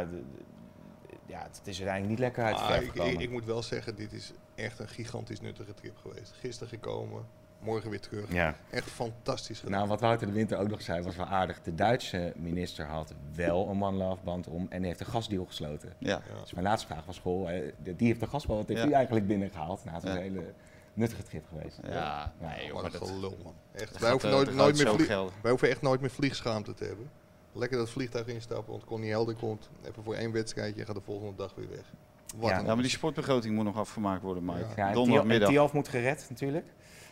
ja 1.25 1.41
het 1.41 1.61
is 1.63 1.77
uiteindelijk 1.81 2.09
niet 2.09 2.19
lekker 2.19 2.43
uit 2.43 2.57
de 2.57 2.63
Ah, 2.63 2.81
ik, 2.81 2.93
ik, 2.93 3.19
ik 3.19 3.29
moet 3.31 3.45
wel 3.45 3.63
zeggen, 3.63 3.95
dit 3.95 4.13
is 4.13 4.31
echt 4.55 4.79
een 4.79 4.87
gigantisch 4.89 5.41
nuttige 5.41 5.73
trip 5.73 5.97
geweest. 6.01 6.33
Gisteren 6.39 6.69
gekomen, 6.69 7.25
morgen 7.59 7.89
weer 7.89 7.99
terug. 7.99 8.31
ja. 8.33 8.55
Echt 8.69 8.89
fantastisch 8.89 9.57
gedaan. 9.59 9.73
Nou, 9.73 9.87
wat 9.87 9.99
Wouter 10.01 10.27
de 10.27 10.33
Winter 10.33 10.57
ook 10.57 10.69
nog 10.69 10.81
zei, 10.81 11.01
was 11.01 11.15
wel 11.15 11.25
aardig. 11.25 11.61
De 11.61 11.75
Duitse 11.75 12.33
minister 12.35 12.85
had 12.85 13.13
wel 13.35 13.69
een 13.69 13.83
One 13.83 13.97
Love 13.97 14.23
band 14.23 14.47
om 14.47 14.65
en 14.69 14.77
die 14.77 14.87
heeft 14.87 14.99
een 14.99 15.05
gasdeal 15.05 15.45
gesloten. 15.45 15.93
ja. 15.97 16.09
Ja. 16.09 16.41
Dus 16.41 16.53
mijn 16.53 16.65
laatste 16.65 16.87
vraag 16.87 17.05
was, 17.05 17.19
goh, 17.19 17.51
eh, 17.55 17.71
die 17.83 18.07
heeft 18.07 18.19
de 18.19 18.27
gasband, 18.27 18.59
wat 18.59 18.67
heeft 18.67 18.79
Ja. 18.79 18.85
die 18.85 18.95
eigenlijk 18.95 19.27
binnengehaald? 19.27 19.83
Nou, 19.83 19.95
het 19.95 20.03
was 20.05 20.13
Ja. 20.13 20.19
een 20.19 20.23
hele 20.23 20.53
nuttige 20.93 21.23
trip 21.23 21.43
geweest. 21.47 21.79
Ja, 21.83 21.91
Ja, 21.93 22.33
nee, 22.39 22.65
joh, 22.65 22.73
Wat 22.73 22.81
maar 22.83 22.93
een 22.93 22.99
dat, 22.99 23.09
gelul, 23.09 23.37
man. 23.43 23.53
Echt. 23.71 23.91
dat 23.91 24.01
Wij 24.01 24.11
hoeven 24.11 24.29
eh, 24.29 24.35
nooit, 24.35 24.53
nooit 24.55 24.77
meer 24.97 25.07
wij 25.41 25.49
hoeven 25.51 25.69
echt 25.69 25.81
nooit 25.81 26.01
meer 26.01 26.09
vliegschaamte 26.09 26.73
te 26.73 26.83
hebben. 26.83 27.09
Lekker 27.53 27.77
dat 27.77 27.89
vliegtuig 27.89 28.27
instappen, 28.27 28.71
want 28.71 28.85
Connie 28.85 29.09
Helder 29.09 29.35
komt 29.35 29.69
even 29.87 30.03
voor 30.03 30.15
één 30.15 30.31
wedstrijdje 30.31 30.79
en 30.79 30.85
gaat 30.85 30.95
de 30.95 31.01
volgende 31.01 31.35
dag 31.35 31.53
weer 31.55 31.69
weg. 31.69 31.93
Wat 32.37 32.49
Ja. 32.49 32.61
maar 32.61 32.75
die 32.77 32.89
sportbegroting 32.89 33.55
moet 33.55 33.63
nog 33.65 33.77
afgemaakt 33.77 34.21
worden, 34.21 34.45
Mike. 34.45 34.65
Ja. 34.75 34.87
En 34.87 34.93
Donderdagmiddag. 34.93 35.49
Tialf 35.49 35.73
moet 35.73 35.87
gered 35.87 36.25
natuurlijk. 36.29 36.65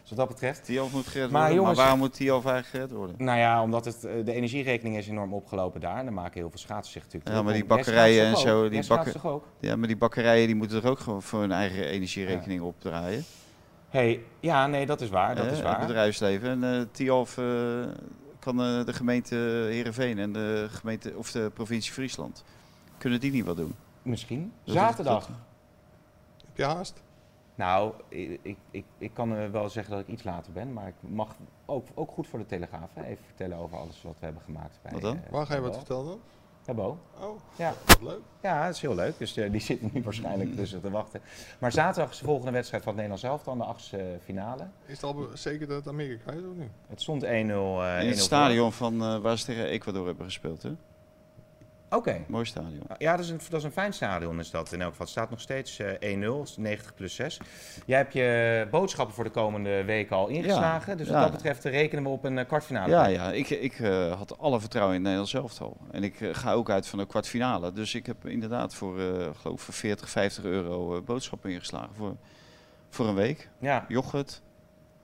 Dus 0.08 0.18
wat 0.18 0.28
dat 0.28 0.36
betreft. 0.38 0.64
Tialf 0.66 0.92
moet 0.94 1.08
gered 1.08 1.30
Maar 1.32 1.40
worden. 1.40 1.56
jongens- 1.58 1.76
maar 1.78 1.86
waarom 1.86 2.02
moet 2.04 2.14
Tialf 2.14 2.46
eigenlijk 2.46 2.76
gered 2.76 2.92
worden? 2.98 3.26
Nou 3.26 3.38
ja, 3.40 3.62
omdat 3.62 3.86
het, 3.86 4.04
eh, 4.06 4.26
de 4.26 4.34
energierekening 4.34 4.98
is 4.98 5.08
enorm 5.08 5.34
opgelopen 5.34 5.82
daar. 5.82 5.98
En 5.98 6.06
dan 6.06 6.14
maken 6.14 6.40
heel 6.40 6.50
veel 6.50 6.60
schaatsers 6.60 6.94
zich 6.94 7.04
natuurlijk 7.04 7.36
Ja, 7.36 7.42
maar 7.42 7.54
die 7.54 7.66
bakkerijen 7.66 8.26
en 8.26 8.38
zo, 8.38 8.70
die 8.70 8.88
bakken- 8.88 9.12
toch 9.12 9.26
ook? 9.26 9.46
Ja, 9.60 9.76
maar 9.76 9.88
die 9.88 9.98
bakkerijen 9.98 10.48
die 10.48 10.56
moeten 10.56 10.84
er 10.84 10.90
ook 10.90 11.00
gewoon 11.00 11.22
voor 11.22 11.40
hun 11.40 11.52
eigen 11.52 11.86
energierekening 11.86 12.62
opdraaien. 12.62 13.24
Hey, 13.90 14.20
ja, 14.40 14.68
nee, 14.68 14.86
dat 14.86 15.02
is 15.02 15.10
waar. 15.10 15.36
Dat 15.36 15.46
is 15.46 15.52
Het 15.52 15.62
waar. 15.62 15.80
bedrijfsleven. 15.80 16.50
En 16.50 16.64
eh 16.80 16.86
Tialf 16.92 17.38
eh, 17.38 17.46
kan 18.40 18.62
eh, 18.62 18.86
de 18.86 18.94
gemeente 18.94 19.36
Heerenveen 19.70 20.20
en 20.20 20.34
de 20.34 20.68
gemeente 20.70 21.14
of 21.16 21.32
de 21.32 21.52
provincie 21.54 21.94
Friesland. 21.94 22.44
Kunnen 22.98 23.20
die 23.20 23.32
niet 23.32 23.46
wat 23.46 23.58
doen? 23.58 23.76
Misschien. 24.02 24.52
Dat 24.64 24.76
Zaterdag. 24.76 25.28
Heb 26.48 26.58
je 26.58 26.64
haast? 26.64 27.02
Nou, 27.58 27.94
ik, 28.10 28.58
ik, 28.72 28.86
ik, 28.98 29.14
kan 29.14 29.52
wel 29.52 29.70
zeggen 29.70 29.94
dat 29.94 30.02
ik 30.02 30.08
iets 30.08 30.24
later 30.24 30.52
ben, 30.54 30.74
maar 30.74 30.88
ik 30.88 30.96
mag 31.00 31.36
ook, 31.66 31.88
ook 31.94 32.12
goed 32.12 32.28
voor 32.28 32.40
de 32.40 32.46
Telegraaf 32.46 32.90
hè, 32.94 33.04
even 33.04 33.26
vertellen 33.26 33.58
over 33.58 33.78
alles 33.78 34.02
wat 34.02 34.16
we 34.20 34.26
hebben 34.26 34.44
gemaakt. 34.44 34.80
Bij, 34.82 34.92
Wat 34.92 35.02
dan? 35.02 35.16
eh, 35.26 35.32
Waar 35.32 35.46
ga 35.46 35.56
je 35.56 35.62
wat 35.62 35.76
vertellen 35.76 36.06
dan? 36.06 36.20
Bij 36.66 36.76
Bo. 36.76 36.98
Oh, 37.22 37.40
Ja. 37.56 37.74
wat 37.86 38.02
leuk. 38.02 38.20
ja, 38.42 38.66
dat 38.66 38.76
is 38.76 38.82
heel 38.82 38.96
leuk. 38.96 39.18
Dus 39.18 39.38
eh, 39.38 39.52
die 39.52 39.62
zitten 39.62 39.90
nu 39.94 40.04
waarschijnlijk 40.10 40.56
tussen 40.56 40.82
te 40.82 40.90
wachten. 40.90 41.22
Maar 41.60 41.72
zaterdag 41.72 42.12
is 42.12 42.20
de 42.20 42.26
volgende 42.26 42.52
wedstrijd 42.52 42.84
van 42.84 42.98
het 42.98 43.02
Nederlands 43.02 43.34
elftal, 43.36 43.58
de 43.58 43.64
achtste 43.72 43.98
eh, 43.98 44.20
finale. 44.24 44.68
Is 44.86 44.94
het 45.02 45.04
al 45.04 45.28
zeker 45.34 45.68
dat 45.68 45.78
het 45.78 45.88
Amerika 45.88 46.32
is 46.32 46.38
of 46.40 46.56
nu? 46.56 46.70
Het 46.88 47.02
stond 47.02 47.24
1-0. 47.24 47.28
eh, 47.28 48.00
1-0 48.00 48.02
In 48.02 48.08
het 48.10 48.20
stadion 48.20 48.72
van 48.72 49.02
eh, 49.02 49.18
waar 49.18 49.38
ze 49.38 49.46
tegen 49.46 49.66
Ecuador 49.66 50.06
hebben 50.06 50.26
gespeeld. 50.26 50.64
Hè? 50.64 50.72
Oké. 51.90 52.24
Mooi 52.28 52.46
stadion. 52.46 52.82
Ja, 52.98 53.16
dat 53.16 53.26
is, 53.26 53.32
een, 53.32 53.40
dat 53.50 53.60
is 53.60 53.66
een 53.66 53.72
fijn 53.72 53.94
stadion 53.94 54.40
is 54.40 54.52
dat 54.52 54.72
in 54.72 54.82
elk 54.82 54.90
geval. 54.90 55.06
Het 55.06 55.16
staat 55.16 55.30
nog 55.30 55.42
steeds 55.42 55.80
eh 55.80 56.18
1-0, 56.56 56.56
90 56.58 56.94
plus 56.94 57.16
6. 57.16 57.40
Jij 57.86 57.98
hebt 57.98 58.14
je 58.14 58.68
boodschappen 58.72 59.16
voor 59.16 59.24
de 59.24 59.30
komende 59.30 59.84
weken 59.84 60.16
al 60.16 60.28
ingeslagen. 60.28 60.98
dus 60.98 61.08
wat 61.08 61.16
ja. 61.16 61.22
dat 61.22 61.32
betreft 61.32 61.66
eh, 61.66 61.72
rekenen 61.72 62.04
we 62.04 62.10
op 62.10 62.24
een 62.24 62.38
eh, 62.38 62.46
kwartfinale. 62.48 62.90
Ja, 62.90 63.06
ja 63.06 63.32
ik, 63.32 63.50
ik 63.50 63.80
eh, 63.80 64.18
had 64.18 64.38
alle 64.38 64.60
vertrouwen 64.60 64.96
in 64.96 65.06
het 65.06 65.14
Nederlands 65.14 65.34
elftal. 65.34 65.78
En 65.92 66.04
ik 66.04 66.22
eh, 66.22 66.34
ga 66.34 66.54
ook 66.54 66.70
uit 66.70 66.88
van 66.88 67.00
de 67.00 67.06
kwartfinale. 67.06 67.72
Dus 67.72 67.96
ik 67.96 68.06
heb 68.06 68.26
inderdaad 68.26 68.76
voor, 68.76 69.00
eh 69.00 69.30
geloof 69.36 69.68
ik, 69.68 69.74
40, 69.74 70.10
50 70.10 70.44
euro 70.44 70.96
eh, 70.96 71.02
boodschappen 71.02 71.52
ingeslagen 71.52 71.96
voor, 71.96 72.16
voor 72.90 73.08
een 73.08 73.16
week. 73.16 73.50
Ja, 73.60 73.86
Yoghurt, 73.88 74.42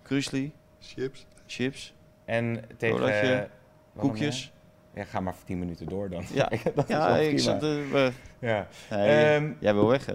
krusli, 0.02 0.54
Chips? 0.80 1.26
chips, 1.46 1.94
en 2.26 2.66
tegen... 2.78 3.22
Eh, 3.22 3.50
koekjes. 3.98 4.53
Ja, 4.94 5.04
ga 5.04 5.20
maar 5.20 5.34
voor 5.36 5.46
10 5.46 5.60
minuten 5.60 5.86
door 5.86 6.10
dan. 6.10 6.24
Ja, 6.34 6.50
dat 6.76 6.90
ik 7.20 7.40
zat... 7.40 7.56
eh, 7.64 7.70
we- 7.92 8.12
Ja. 8.40 8.68
nee, 8.90 9.26
Ehm, 9.36 9.52
jij 9.60 9.74
wil 9.74 9.88
weg, 9.88 10.06
hè? 10.06 10.14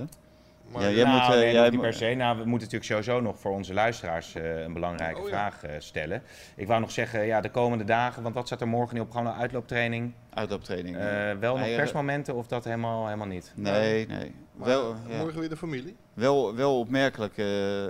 Maar 0.73 0.83
Ja, 0.83 0.91
jij 0.91 1.05
nou, 1.05 1.17
moet, 1.17 1.35
eh, 1.35 1.41
nee, 1.41 1.53
jij 1.53 1.63
niet 1.65 1.73
moet- 1.73 1.81
per 1.83 1.93
se. 1.95 2.15
Nou, 2.15 2.39
we 2.39 2.45
moeten 2.45 2.69
natuurlijk 2.71 2.85
sowieso 2.85 3.21
nog 3.21 3.39
voor 3.39 3.51
onze 3.51 3.75
luisteraars 3.75 4.35
eh, 4.35 4.61
een 4.63 4.73
belangrijke 4.73 5.21
Oh, 5.21 5.27
vraag 5.27 5.63
eh, 5.65 5.71
stellen. 5.79 6.23
Ik 6.57 6.67
wou 6.67 6.81
nog 6.81 6.91
zeggen, 6.91 7.27
ja, 7.27 7.41
de 7.41 7.51
komende 7.51 7.85
dagen, 7.85 8.23
want 8.23 8.35
wat 8.35 8.47
staat 8.47 8.61
er 8.61 8.69
morgen 8.69 8.97
in 8.97 9.03
op 9.03 9.11
gewoon 9.11 9.27
een 9.27 9.33
uitlooptraining? 9.33 10.13
Uitlooptraining. 10.35 10.97
Eh, 10.97 11.31
wel 11.41 11.57
nog 11.59 11.75
persmomenten 11.75 12.35
of 12.35 12.47
dat 12.47 12.65
helemaal, 12.65 13.05
helemaal 13.05 13.27
niet? 13.27 13.53
Nee, 13.57 14.07
nee. 14.07 14.35
Maar 14.55 14.67
Wel, 14.69 14.95
ja. 15.09 15.19
morgen 15.19 15.41
weer 15.41 15.49
de 15.49 15.57
familie? 15.57 15.97
Wel, 16.15 16.55
wel 16.55 16.79
opmerkelijk. 16.79 17.39
eh, 17.39 17.45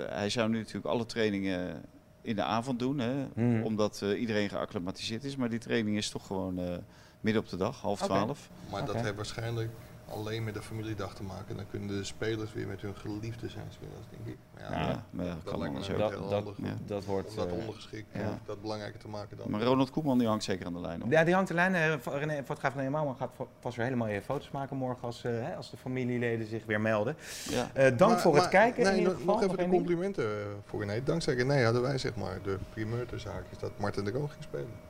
hij 0.08 0.28
zou 0.30 0.48
nu 0.48 0.58
natuurlijk 0.58 0.86
alle 0.86 1.06
trainingen 1.06 1.84
in 2.22 2.36
de 2.36 2.42
avond 2.42 2.78
doen. 2.78 2.98
Hè, 2.98 3.26
Hmm. 3.34 3.62
Omdat 3.62 4.00
eh, 4.02 4.20
iedereen 4.20 4.48
geacclimatiseerd 4.48 5.24
is. 5.24 5.36
Maar 5.36 5.48
die 5.48 5.58
training 5.58 5.96
is 5.96 6.08
toch 6.10 6.26
gewoon 6.26 6.58
eh, 6.58 6.76
midden 7.20 7.42
op 7.42 7.48
de 7.48 7.56
dag, 7.56 7.80
half 7.80 8.00
twaalf. 8.02 8.50
Maar 8.70 8.86
dat 8.86 8.94
heeft 8.94 9.16
waarschijnlijk 9.16 9.70
alleen 10.10 10.44
met 10.44 10.54
de 10.54 10.62
familiedag 10.62 11.14
te 11.14 11.22
maken. 11.22 11.56
Dan 11.56 11.66
kunnen 11.70 11.88
de 11.88 12.04
spelers 12.04 12.52
weer 12.52 12.66
met 12.66 12.80
hun 12.80 12.96
geliefde 12.96 13.48
zijn 13.48 13.66
spelers, 13.70 14.06
denk 14.10 14.26
ik. 14.26 14.36
Maar 14.54 14.62
ja, 14.80 15.04
maar 15.10 15.26
dat 15.44 15.58
lijkt 15.58 15.74
me 15.74 15.84
heel 15.84 15.98
Dat, 15.98 16.10
dat, 16.10 16.30
handig. 16.32 16.56
Ja. 16.56 16.74
dat 16.86 17.04
wordt... 17.04 17.30
om 17.30 17.36
dat 17.36 17.46
eh, 17.46 17.52
ondergeschikt, 17.52 18.06
ja. 18.14 18.38
dat 18.46 18.62
belangrijker 18.62 19.00
te 19.00 19.08
maken 19.08 19.36
dan. 19.36 19.50
Maar 19.50 19.62
Ronald 19.62 19.90
Koeman 19.90 20.18
die 20.18 20.26
hangt 20.28 20.44
zeker 20.44 20.66
aan 20.66 20.72
de 20.72 20.80
lijn. 20.80 21.00
Hoor. 21.02 21.10
Ja, 21.10 21.24
die 21.24 21.34
hangt 21.34 21.48
de 21.48 21.54
lijn. 21.54 21.74
eh, 21.74 21.94
van 22.00 22.12
René, 22.12 22.42
fotograaf 22.44 22.74
René 22.74 22.90
Mouwman 22.90 23.16
gaat 23.16 23.30
vast 23.60 23.76
weer 23.76 23.84
hele 23.84 23.96
mooie 23.96 24.22
foto's 24.22 24.50
maken 24.50 24.76
morgen 24.76 25.02
als, 25.02 25.24
eh, 25.24 25.32
hè, 25.32 25.56
als 25.56 25.70
de 25.70 25.76
familieleden 25.76 26.46
zich 26.46 26.64
weer 26.64 26.80
melden. 26.80 27.16
Ja. 27.50 27.70
Eh, 27.74 27.96
dank 27.96 28.10
Maar- 28.12 28.20
voor 28.20 28.34
het 28.36 28.48
kijken 28.48 28.82
Nee, 28.82 28.92
in 28.92 28.98
ieder 28.98 29.12
nog- 29.12 29.20
geval. 29.20 29.34
nog 29.34 29.44
even 29.44 29.56
Nog 29.56 29.66
de 29.66 29.72
complimenten 29.76 30.26
voor 30.64 30.80
René. 30.84 31.02
Dankzij 31.02 31.34
René 31.34 31.64
hadden 31.64 31.82
wij 31.82 31.98
zeg 31.98 32.14
maar 32.16 32.38
de 32.42 32.58
primeur 32.70 33.06
ter 33.06 33.20
zaak 33.20 33.44
is 33.50 33.58
dat 33.58 33.70
Martin 33.78 34.04
de 34.04 34.10
Roon 34.10 34.30
ging 34.30 34.42
spelen. 34.42 34.86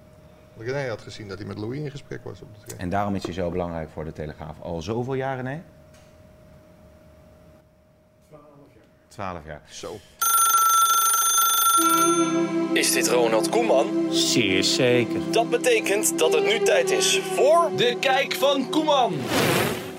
René 0.58 0.88
had 0.88 1.00
gezien 1.00 1.28
dat 1.28 1.38
hij 1.38 1.46
met 1.46 1.58
Louis 1.58 1.78
in 1.78 1.90
gesprek 1.90 2.24
was 2.24 2.42
op 2.42 2.48
de 2.48 2.54
training. 2.54 2.80
En 2.80 2.88
daarom 2.88 3.14
is 3.14 3.22
hij 3.22 3.32
zo 3.32 3.50
belangrijk 3.50 3.88
voor 3.90 4.04
de 4.04 4.12
Telegraaf. 4.12 4.60
Al 4.60 4.82
zoveel 4.82 5.14
jaren, 5.14 5.44
nee? 5.44 5.60
12 9.08 9.44
jaar. 9.46 9.62
Zo. 9.70 9.96
Is 12.72 12.92
dit 12.92 13.08
Ronald 13.08 13.48
Koeman? 13.48 14.06
Zeer 14.10 14.64
zeker. 14.64 15.20
Dat 15.30 15.50
betekent 15.50 16.18
dat 16.18 16.32
het 16.32 16.44
nu 16.44 16.58
tijd 16.58 16.90
is 16.90 17.18
voor... 17.18 17.70
De 17.76 17.96
kijk 18.00 18.34
van 18.34 18.70
Koeman. 18.70 19.14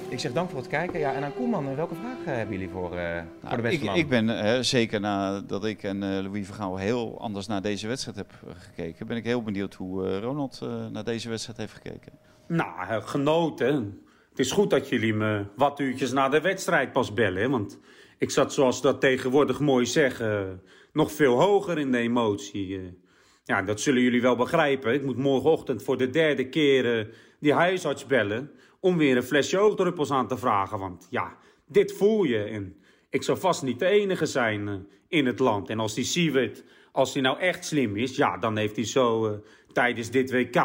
Ik 0.10 0.19
zeg 0.19 0.34
dank 0.34 0.50
voor 0.50 0.60
het 0.60 0.67
kijken. 0.67 1.00
Ja, 1.00 1.13
en 1.13 1.24
aan 1.24 1.34
Koeman, 1.34 1.76
welke 1.76 1.95
vragen 1.95 2.38
hebben 2.38 2.58
jullie 2.58 2.69
voor, 2.74 2.95
uh, 2.95 3.15
voor 3.15 3.24
de 3.39 3.48
Nou, 3.48 3.62
beste 3.62 3.80
ik, 3.80 3.84
man? 3.84 3.95
ik 3.95 4.10
ben 4.10 4.30
uh, 4.30 4.60
zeker 4.60 5.00
nadat 5.00 5.65
ik 5.65 5.84
en 5.84 5.95
uh, 6.04 6.10
Louis 6.10 6.45
Vergaal 6.45 6.78
heel 6.78 7.19
anders 7.22 7.48
naar 7.48 7.62
deze 7.62 7.88
wedstrijd 7.88 8.17
heb 8.17 8.32
gekeken, 8.58 9.08
ben 9.08 9.17
ik 9.17 9.24
heel 9.24 9.43
benieuwd 9.43 9.74
hoe 9.74 10.19
Ronald 10.19 10.62
naar 10.91 11.04
deze 11.04 11.30
wedstrijd 11.30 11.58
heeft 11.58 11.74
gekeken. 11.74 12.12
Nou, 12.48 13.02
genoten. 13.02 14.02
Het 14.30 14.39
is 14.39 14.52
goed 14.52 14.69
dat 14.69 14.89
jullie 14.89 15.13
me 15.13 15.45
wat 15.56 15.80
uurtjes 15.80 16.12
na 16.12 16.30
de 16.30 16.41
wedstrijd 16.41 16.91
pas 16.91 17.13
bellen. 17.13 17.52
Want 17.52 17.80
ik 18.17 18.32
zat, 18.32 18.54
zoals 18.54 18.82
dat 18.82 19.02
tegenwoordig 19.02 19.60
mooi 19.60 19.86
zeggen, 19.86 20.62
nog 20.93 21.12
veel 21.12 21.41
hoger 21.41 21.80
in 21.80 21.91
de 21.91 21.98
emotie. 21.98 22.98
Ja, 23.43 23.62
dat 23.62 23.80
zullen 23.80 24.02
jullie 24.02 24.22
wel 24.22 24.36
begrijpen. 24.36 24.93
Ik 24.93 25.04
moet 25.04 25.17
morgenochtend 25.17 25.84
voor 25.84 25.98
de 25.98 26.10
derde 26.10 26.50
keer 26.50 27.10
die 27.39 27.54
huisarts 27.54 28.06
bellen 28.06 28.52
om 28.80 28.98
weer 28.98 29.18
een 29.18 29.24
flesje 29.24 29.60
oogdruppels 29.60 30.12
aan 30.12 30.28
te 30.28 30.38
vragen. 30.38 30.80
Want 30.80 31.08
ja, 31.10 31.38
dit 31.65 31.94
voel 31.94 32.24
je. 32.24 32.44
En 32.44 32.76
ik 33.10 33.24
zal 33.24 33.38
vast 33.38 33.63
niet 33.63 33.80
de 33.80 33.86
enige 33.86 34.26
zijn 34.26 34.68
uh, 34.68 34.74
in 35.08 35.26
het 35.26 35.39
land. 35.39 35.70
En 35.70 35.80
als 35.80 35.94
die 35.94 36.04
Siewert, 36.04 36.63
als 36.92 37.13
hij 37.13 37.22
nou 37.22 37.39
echt 37.39 37.65
slim 37.65 37.98
is, 37.98 38.15
ja, 38.15 38.38
dan 38.38 38.58
heeft 38.58 38.76
hij 38.76 38.86
zo 38.86 39.28
uh, 39.28 39.38
tijdens 39.74 40.10
dit 40.10 40.32
WK 40.32 40.63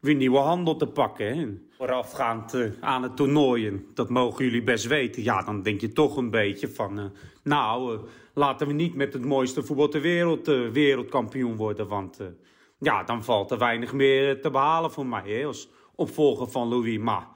weer 0.00 0.14
nieuwe 0.14 0.38
handel 0.38 0.76
te 0.76 0.86
pakken. 0.86 1.66
Voorafgaand 1.70 2.54
uh, 2.54 2.70
aan 2.80 3.02
het 3.02 3.16
toernooi, 3.16 3.86
dat 3.94 4.08
mogen 4.08 4.44
jullie 4.44 4.62
best 4.62 4.86
weten. 4.86 5.22
Ja, 5.22 5.42
dan 5.42 5.62
denk 5.62 5.80
je 5.80 5.92
toch 5.92 6.16
een 6.16 6.30
beetje 6.30 6.68
van, 6.68 7.12
nou, 7.42 8.00
laten 8.34 8.66
we 8.66 8.72
niet 8.72 8.94
met 8.94 9.12
het 9.12 9.24
mooiste 9.24 9.62
voetbal 9.62 9.88
ter 9.88 10.00
wereld 10.00 10.46
wereldkampioen 10.72 11.56
worden. 11.56 11.88
Want 11.88 12.20
ja, 12.78 13.02
dan 13.02 13.24
valt 13.24 13.50
er 13.50 13.58
weinig 13.58 13.92
meer 13.92 14.40
te 14.40 14.50
behalen 14.50 14.92
voor 14.92 15.06
mij 15.06 15.46
als 15.46 15.68
opvolger 15.94 16.50
van 16.50 16.68
Louis. 16.68 16.98
Maar 16.98 17.26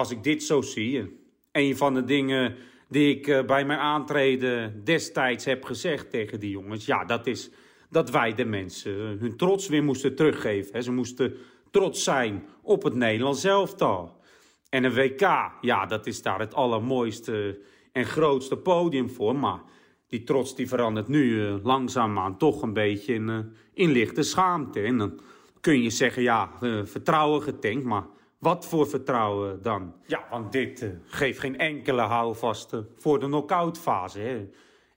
als 0.00 0.10
ik 0.10 0.22
dit 0.22 0.42
zo 0.42 0.60
zie, 0.60 1.18
een 1.52 1.76
van 1.76 1.94
de 1.94 2.04
dingen 2.04 2.56
die 2.88 3.16
ik 3.16 3.26
uh, 3.26 3.44
bij 3.44 3.64
mijn 3.64 3.78
aantreden 3.78 4.84
destijds 4.84 5.44
heb 5.44 5.64
gezegd 5.64 6.10
tegen 6.10 6.40
die 6.40 6.50
jongens, 6.50 6.86
ja, 6.86 7.04
dat 7.04 7.26
is 7.26 7.50
dat 7.90 8.10
wij 8.10 8.34
de 8.34 8.44
mensen 8.44 8.92
hun 8.92 9.36
trots 9.36 9.68
weer 9.68 9.84
moesten 9.84 10.14
teruggeven. 10.14 10.82
Ze 10.82 10.92
moesten 10.92 11.34
trots 11.70 12.04
zijn 12.04 12.44
op 12.62 12.82
het 12.82 12.94
Nederlands 12.94 13.44
elftal. 13.44 14.20
En 14.68 14.84
een 14.84 14.94
WK, 14.94 15.50
ja, 15.60 15.86
dat 15.86 16.06
is 16.06 16.22
daar 16.22 16.38
het 16.38 16.54
allermooiste 16.54 17.58
en 17.92 18.04
grootste 18.04 18.56
podium 18.56 19.10
voor. 19.10 19.36
Maar 19.36 19.60
die 20.08 20.22
trots 20.22 20.56
die 20.56 20.68
verandert 20.68 21.08
nu 21.08 21.22
uh, 21.22 21.54
langzaamaan 21.62 22.38
toch 22.38 22.62
een 22.62 22.72
beetje 22.72 23.14
in, 23.14 23.28
uh, 23.28 23.38
in 23.74 23.90
lichte 23.90 24.22
schaamte. 24.22 24.80
En 24.80 24.98
dan 24.98 25.20
kun 25.60 25.82
je 25.82 25.90
zeggen, 25.90 26.22
ja, 26.22 26.50
vertrouwen 26.84 27.42
getankt, 27.42 27.84
maar 27.84 28.06
wat 28.40 28.66
voor 28.66 28.88
vertrouwen 28.88 29.62
dan? 29.62 29.94
Ja, 30.06 30.24
want 30.30 30.52
dit 30.52 30.82
uh, 30.82 30.90
geeft 31.04 31.38
geen 31.38 31.58
enkele 31.58 32.00
houvast 32.00 32.72
uh, 32.72 32.80
voor 32.96 33.18
de 33.18 33.26
knock-out 33.26 33.78
fase. 33.78 34.18
Hè. 34.20 34.48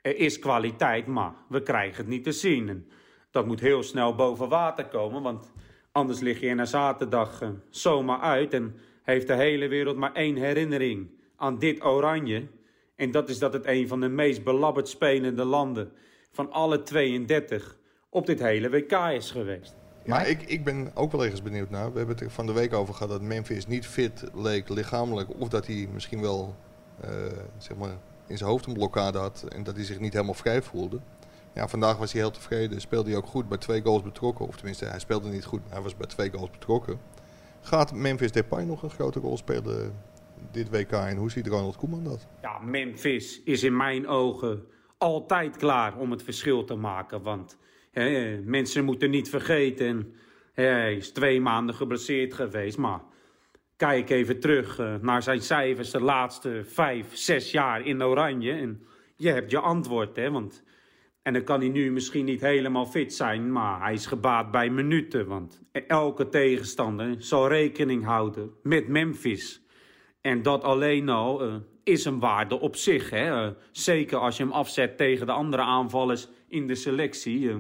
Er 0.01 0.17
is 0.17 0.39
kwaliteit, 0.39 1.08
maar 1.08 1.34
we 1.49 1.62
krijgen 1.62 1.97
het 1.97 2.08
niet 2.08 2.23
te 2.23 2.32
zien. 2.32 2.69
En 2.69 2.88
dat 3.32 3.45
moet 3.45 3.60
heel 3.60 3.84
snel 3.84 4.15
boven 4.15 4.49
water 4.49 4.86
komen, 4.86 5.21
want 5.21 5.51
anders 5.91 6.19
lig 6.19 6.39
je 6.39 6.53
na 6.53 6.65
zaterdag 6.65 7.41
uh, 7.41 7.49
zomaar 7.69 8.19
uit... 8.19 8.53
en 8.53 8.75
heeft 9.01 9.27
de 9.27 9.36
hele 9.36 9.67
wereld 9.67 9.97
maar 9.97 10.13
één 10.13 10.36
herinnering 10.36 11.10
aan 11.36 11.60
dit 11.60 11.84
oranje. 11.86 12.47
En 12.95 13.12
dat 13.12 13.29
is 13.29 13.39
dat 13.39 13.53
het 13.53 13.65
een 13.65 13.88
van 13.88 13.99
de 13.99 14.10
meest 14.10 14.43
belabberd 14.43 14.88
spelende 14.88 15.43
landen 15.43 15.91
van 16.32 16.51
alle 16.51 16.84
32 16.84 17.77
op 18.10 18.25
dit 18.25 18.39
hele 18.39 18.69
WK 18.69 18.91
is 18.91 19.32
geweest. 19.32 19.82
Ja, 20.03 20.23
ik, 20.23 20.41
ik 20.41 20.63
ben 20.63 20.91
ook 20.93 21.11
wel 21.11 21.23
ergens 21.23 21.41
benieuwd 21.41 21.69
naar. 21.69 21.91
We 21.91 21.97
hebben 21.97 22.15
het 22.15 22.25
er 22.25 22.31
van 22.31 22.45
de 22.45 22.53
week 22.53 22.73
over 22.73 22.93
gehad 22.93 23.11
dat 23.11 23.21
Memphis 23.21 23.67
niet 23.67 23.87
fit 23.87 24.23
leek 24.33 24.69
lichamelijk. 24.69 25.29
Of 25.39 25.49
dat 25.49 25.67
hij 25.67 25.87
misschien 25.93 26.21
wel 26.21 26.55
uh, 27.03 27.09
zeg 27.57 27.77
maar 27.77 27.97
in 28.27 28.37
zijn 28.37 28.49
hoofd 28.49 28.65
een 28.65 28.73
blokkade 28.73 29.17
had 29.17 29.45
en 29.49 29.63
dat 29.63 29.75
hij 29.75 29.85
zich 29.85 29.99
niet 29.99 30.13
helemaal 30.13 30.33
vrij 30.33 30.61
voelde. 30.61 30.99
Ja, 31.53 31.67
vandaag 31.67 31.97
was 31.97 32.11
hij 32.11 32.21
heel 32.21 32.31
tevreden. 32.31 32.81
Speelde 32.81 33.09
hij 33.09 33.17
ook 33.17 33.27
goed 33.27 33.49
bij 33.49 33.57
twee 33.57 33.81
goals 33.81 34.03
betrokken. 34.03 34.47
Of 34.47 34.55
tenminste, 34.55 34.85
hij 34.85 34.99
speelde 34.99 35.29
niet 35.29 35.45
goed, 35.45 35.61
maar 35.63 35.73
hij 35.73 35.81
was 35.81 35.95
bij 35.95 36.07
twee 36.07 36.31
goals 36.31 36.49
betrokken. 36.49 36.99
Gaat 37.61 37.93
Memphis 37.93 38.31
Depay 38.31 38.63
nog 38.63 38.83
een 38.83 38.89
grote 38.89 39.19
rol 39.19 39.37
spelen 39.37 39.93
dit 40.51 40.69
WK 40.69 40.91
en 40.91 41.17
hoe 41.17 41.31
ziet 41.31 41.47
Ronald 41.47 41.75
Koeman 41.75 42.03
dat? 42.03 42.27
Ja, 42.41 42.59
Memphis 42.59 43.43
is 43.43 43.63
in 43.63 43.77
mijn 43.77 44.07
ogen 44.07 44.63
altijd 44.97 45.57
klaar 45.57 45.97
om 45.97 46.11
het 46.11 46.23
verschil 46.23 46.63
te 46.63 46.75
maken. 46.75 47.21
Want 47.21 47.57
Mensen 48.43 48.86
moeten 48.86 49.10
niet 49.10 49.29
vergeten. 49.29 50.13
Hij 50.53 50.95
is 50.95 51.12
twee 51.12 51.41
maanden 51.41 51.75
geblesseerd 51.75 52.34
geweest. 52.34 52.77
Maar 52.77 53.01
kijk 53.77 54.10
even 54.10 54.39
terug 54.39 54.79
uh, 54.79 54.95
naar 55.01 55.23
zijn 55.23 55.41
cijfers 55.41 55.91
de 55.91 56.01
laatste 56.01 56.63
vijf, 56.65 57.15
zes 57.15 57.51
jaar 57.51 57.86
in 57.86 58.03
Oranje. 58.03 58.51
En 58.51 58.84
je 59.15 59.29
hebt 59.29 59.51
je 59.51 59.60
antwoord. 59.60 60.15
Hè, 60.15 60.32
want, 60.32 60.63
en 61.21 61.34
dan 61.34 61.43
kan 61.43 61.60
hij 61.60 61.69
nu 61.69 61.91
misschien 61.91 62.25
niet 62.25 62.41
helemaal 62.41 62.86
fit 62.86 63.13
zijn. 63.13 63.51
Maar 63.51 63.82
hij 63.82 63.93
is 63.93 64.06
gebaat 64.06 64.51
bij 64.51 64.69
minuten. 64.69 65.27
Want 65.27 65.62
elke 65.88 66.29
tegenstander 66.29 67.15
zal 67.17 67.47
rekening 67.47 68.03
houden 68.03 68.51
met 68.63 68.88
Memphis. 68.88 69.65
En 70.21 70.41
dat 70.41 70.63
alleen 70.63 71.10
al 71.10 71.47
uh, 71.47 71.56
is 71.84 72.06
een 72.06 72.19
waarde 72.19 72.60
op 72.60 72.75
zich. 72.75 73.10
Hè? 73.10 73.45
Uh, 73.45 73.51
zeker 73.71 74.17
als 74.17 74.38
je 74.38 74.43
hem 74.43 74.51
afzet 74.51 74.97
tegen 74.97 75.25
de 75.25 75.32
andere 75.32 75.62
aanvallers 75.62 76.27
in 76.47 76.67
de 76.67 76.75
selectie. 76.75 77.51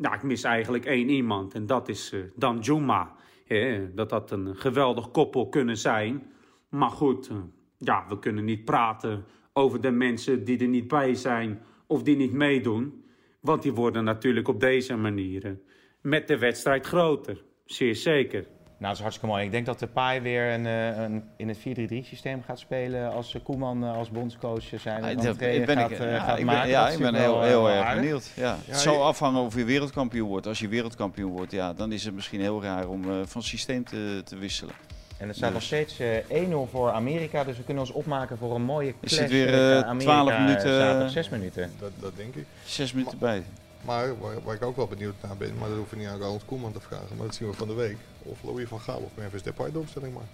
Nou, 0.00 0.14
ik 0.14 0.22
mis 0.22 0.42
eigenlijk 0.42 0.84
één 0.84 1.08
iemand 1.08 1.54
en 1.54 1.66
dat 1.66 1.88
is 1.88 2.14
Dan 2.34 2.58
Juma. 2.58 3.14
He, 3.44 3.94
dat 3.94 4.10
had 4.10 4.30
een 4.30 4.56
geweldig 4.56 5.10
koppel 5.10 5.48
kunnen 5.48 5.76
zijn. 5.76 6.32
Maar 6.68 6.90
goed, 6.90 7.30
uh, 7.30 7.36
ja, 7.78 8.04
we 8.08 8.18
kunnen 8.18 8.44
niet 8.44 8.64
praten 8.64 9.24
over 9.52 9.80
de 9.80 9.90
mensen 9.90 10.44
die 10.44 10.58
er 10.58 10.68
niet 10.68 10.88
bij 10.88 11.14
zijn 11.14 11.62
of 11.86 12.02
die 12.02 12.16
niet 12.16 12.32
meedoen. 12.32 13.04
Want 13.40 13.62
die 13.62 13.72
worden 13.72 14.04
natuurlijk 14.04 14.48
op 14.48 14.60
deze 14.60 14.96
manier 14.96 15.58
met 16.00 16.28
de 16.28 16.38
wedstrijd 16.38 16.86
groter. 16.86 17.44
Zeer 17.64 17.96
zeker. 17.96 18.46
Nou, 18.80 18.92
dat 18.92 18.92
is 18.92 19.00
hartstikke 19.00 19.34
mooi. 19.34 19.44
Ik 19.44 19.50
denk 19.50 19.66
dat 19.66 19.78
de 19.78 19.86
Pai 19.86 20.20
weer 20.20 20.52
een, 20.52 20.64
een, 20.64 21.24
in 21.36 21.48
het 21.48 21.58
4-3-3 21.58 21.60
systeem 22.06 22.42
gaat 22.46 22.58
spelen 22.58 23.12
als 23.12 23.36
Koeman 23.42 23.82
als 23.82 24.10
bondscoach 24.10 24.62
zijn. 24.76 25.02
Dat 25.02 25.38
ben 25.38 25.76
gaat, 25.78 25.90
ik, 25.90 25.98
ja, 25.98 26.18
gaat 26.18 26.38
ik 26.38 26.44
maken. 26.44 26.60
ben, 26.62 26.70
ja, 26.70 26.88
ik 26.88 26.98
ben 26.98 27.14
heel, 27.14 27.42
heel 27.42 27.68
erg 27.70 27.94
benieuwd. 27.94 28.30
Ja. 28.34 28.42
Ja, 28.42 28.58
het 28.64 28.80
zal 28.80 28.94
je- 28.94 29.00
afhangen 29.00 29.40
of 29.40 29.54
je 29.54 29.64
wereldkampioen 29.64 30.28
wordt. 30.28 30.46
Als 30.46 30.58
je 30.58 30.68
wereldkampioen 30.68 31.30
wordt, 31.30 31.52
ja, 31.52 31.72
dan 31.72 31.92
is 31.92 32.04
het 32.04 32.14
misschien 32.14 32.40
heel 32.40 32.62
raar 32.62 32.88
om 32.88 33.04
uh, 33.04 33.16
van 33.24 33.42
systeem 33.42 33.84
te, 33.84 34.22
te 34.24 34.36
wisselen. 34.36 34.74
En 35.18 35.26
het 35.28 35.36
staat 35.36 35.52
nog 35.52 35.58
Dus. 35.58 35.66
steeds 35.66 36.00
uh, 36.30 36.66
1-0 36.66 36.70
voor 36.70 36.90
Amerika, 36.90 37.44
dus 37.44 37.56
we 37.56 37.62
kunnen 37.64 37.82
ons 37.82 37.92
opmaken 37.92 38.38
voor 38.38 38.54
een 38.54 38.62
mooie 38.62 38.94
Is 39.00 39.08
clash 39.08 39.20
het 39.20 39.30
weer, 39.30 39.46
tegen 39.46 39.58
uh, 39.78 39.80
Amerika, 39.80 40.22
12 40.22 40.38
minuten, 40.38 40.74
zaterdag 40.80 41.10
6 41.10 41.28
minuten. 41.28 41.70
Dat, 41.78 41.90
dat 42.00 42.16
denk 42.16 42.34
ik. 42.34 42.44
Zes 42.64 42.92
minuten 42.92 43.18
bij. 43.18 43.42
Maar 43.84 44.18
waar, 44.18 44.42
waar 44.42 44.54
ik 44.54 44.62
ook 44.62 44.76
wel 44.76 44.86
benieuwd 44.86 45.14
naar 45.22 45.36
ben, 45.36 45.58
maar 45.58 45.68
dat 45.68 45.76
hoeven 45.76 45.96
we 45.96 46.02
niet 46.02 46.12
aan 46.12 46.18
Ronald 46.18 46.44
Koeman 46.44 46.72
te 46.72 46.80
vragen, 46.80 47.16
maar 47.16 47.26
dat 47.26 47.34
zien 47.34 47.48
we 47.48 47.54
van 47.54 47.68
de 47.68 47.74
week. 47.74 47.96
Of 48.22 48.42
Louis 48.42 48.68
van 48.68 48.80
Gaal 48.80 48.98
of 48.98 49.10
Memphis 49.14 49.42
Depay 49.42 49.72
de 49.72 49.78
opstelling 49.78 50.14
maar. 50.14 50.28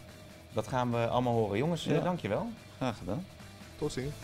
Dat 0.53 0.69
gaan 0.69 0.91
we 0.91 1.07
allemaal 1.07 1.35
horen. 1.35 1.59
Jongens, 1.59 1.85
ja. 1.85 1.93
Ja. 1.95 2.01
dankjewel. 2.01 2.47
Graag 2.77 2.99
gedaan. 2.99 3.27
Tot 3.79 3.93
ziens. 3.93 4.15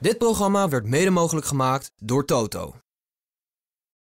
Dit 0.00 0.18
programma 0.18 0.68
werd 0.68 0.86
mede 0.86 1.10
mogelijk 1.10 1.46
gemaakt 1.46 1.92
door 1.98 2.24
Toto. 2.24 2.74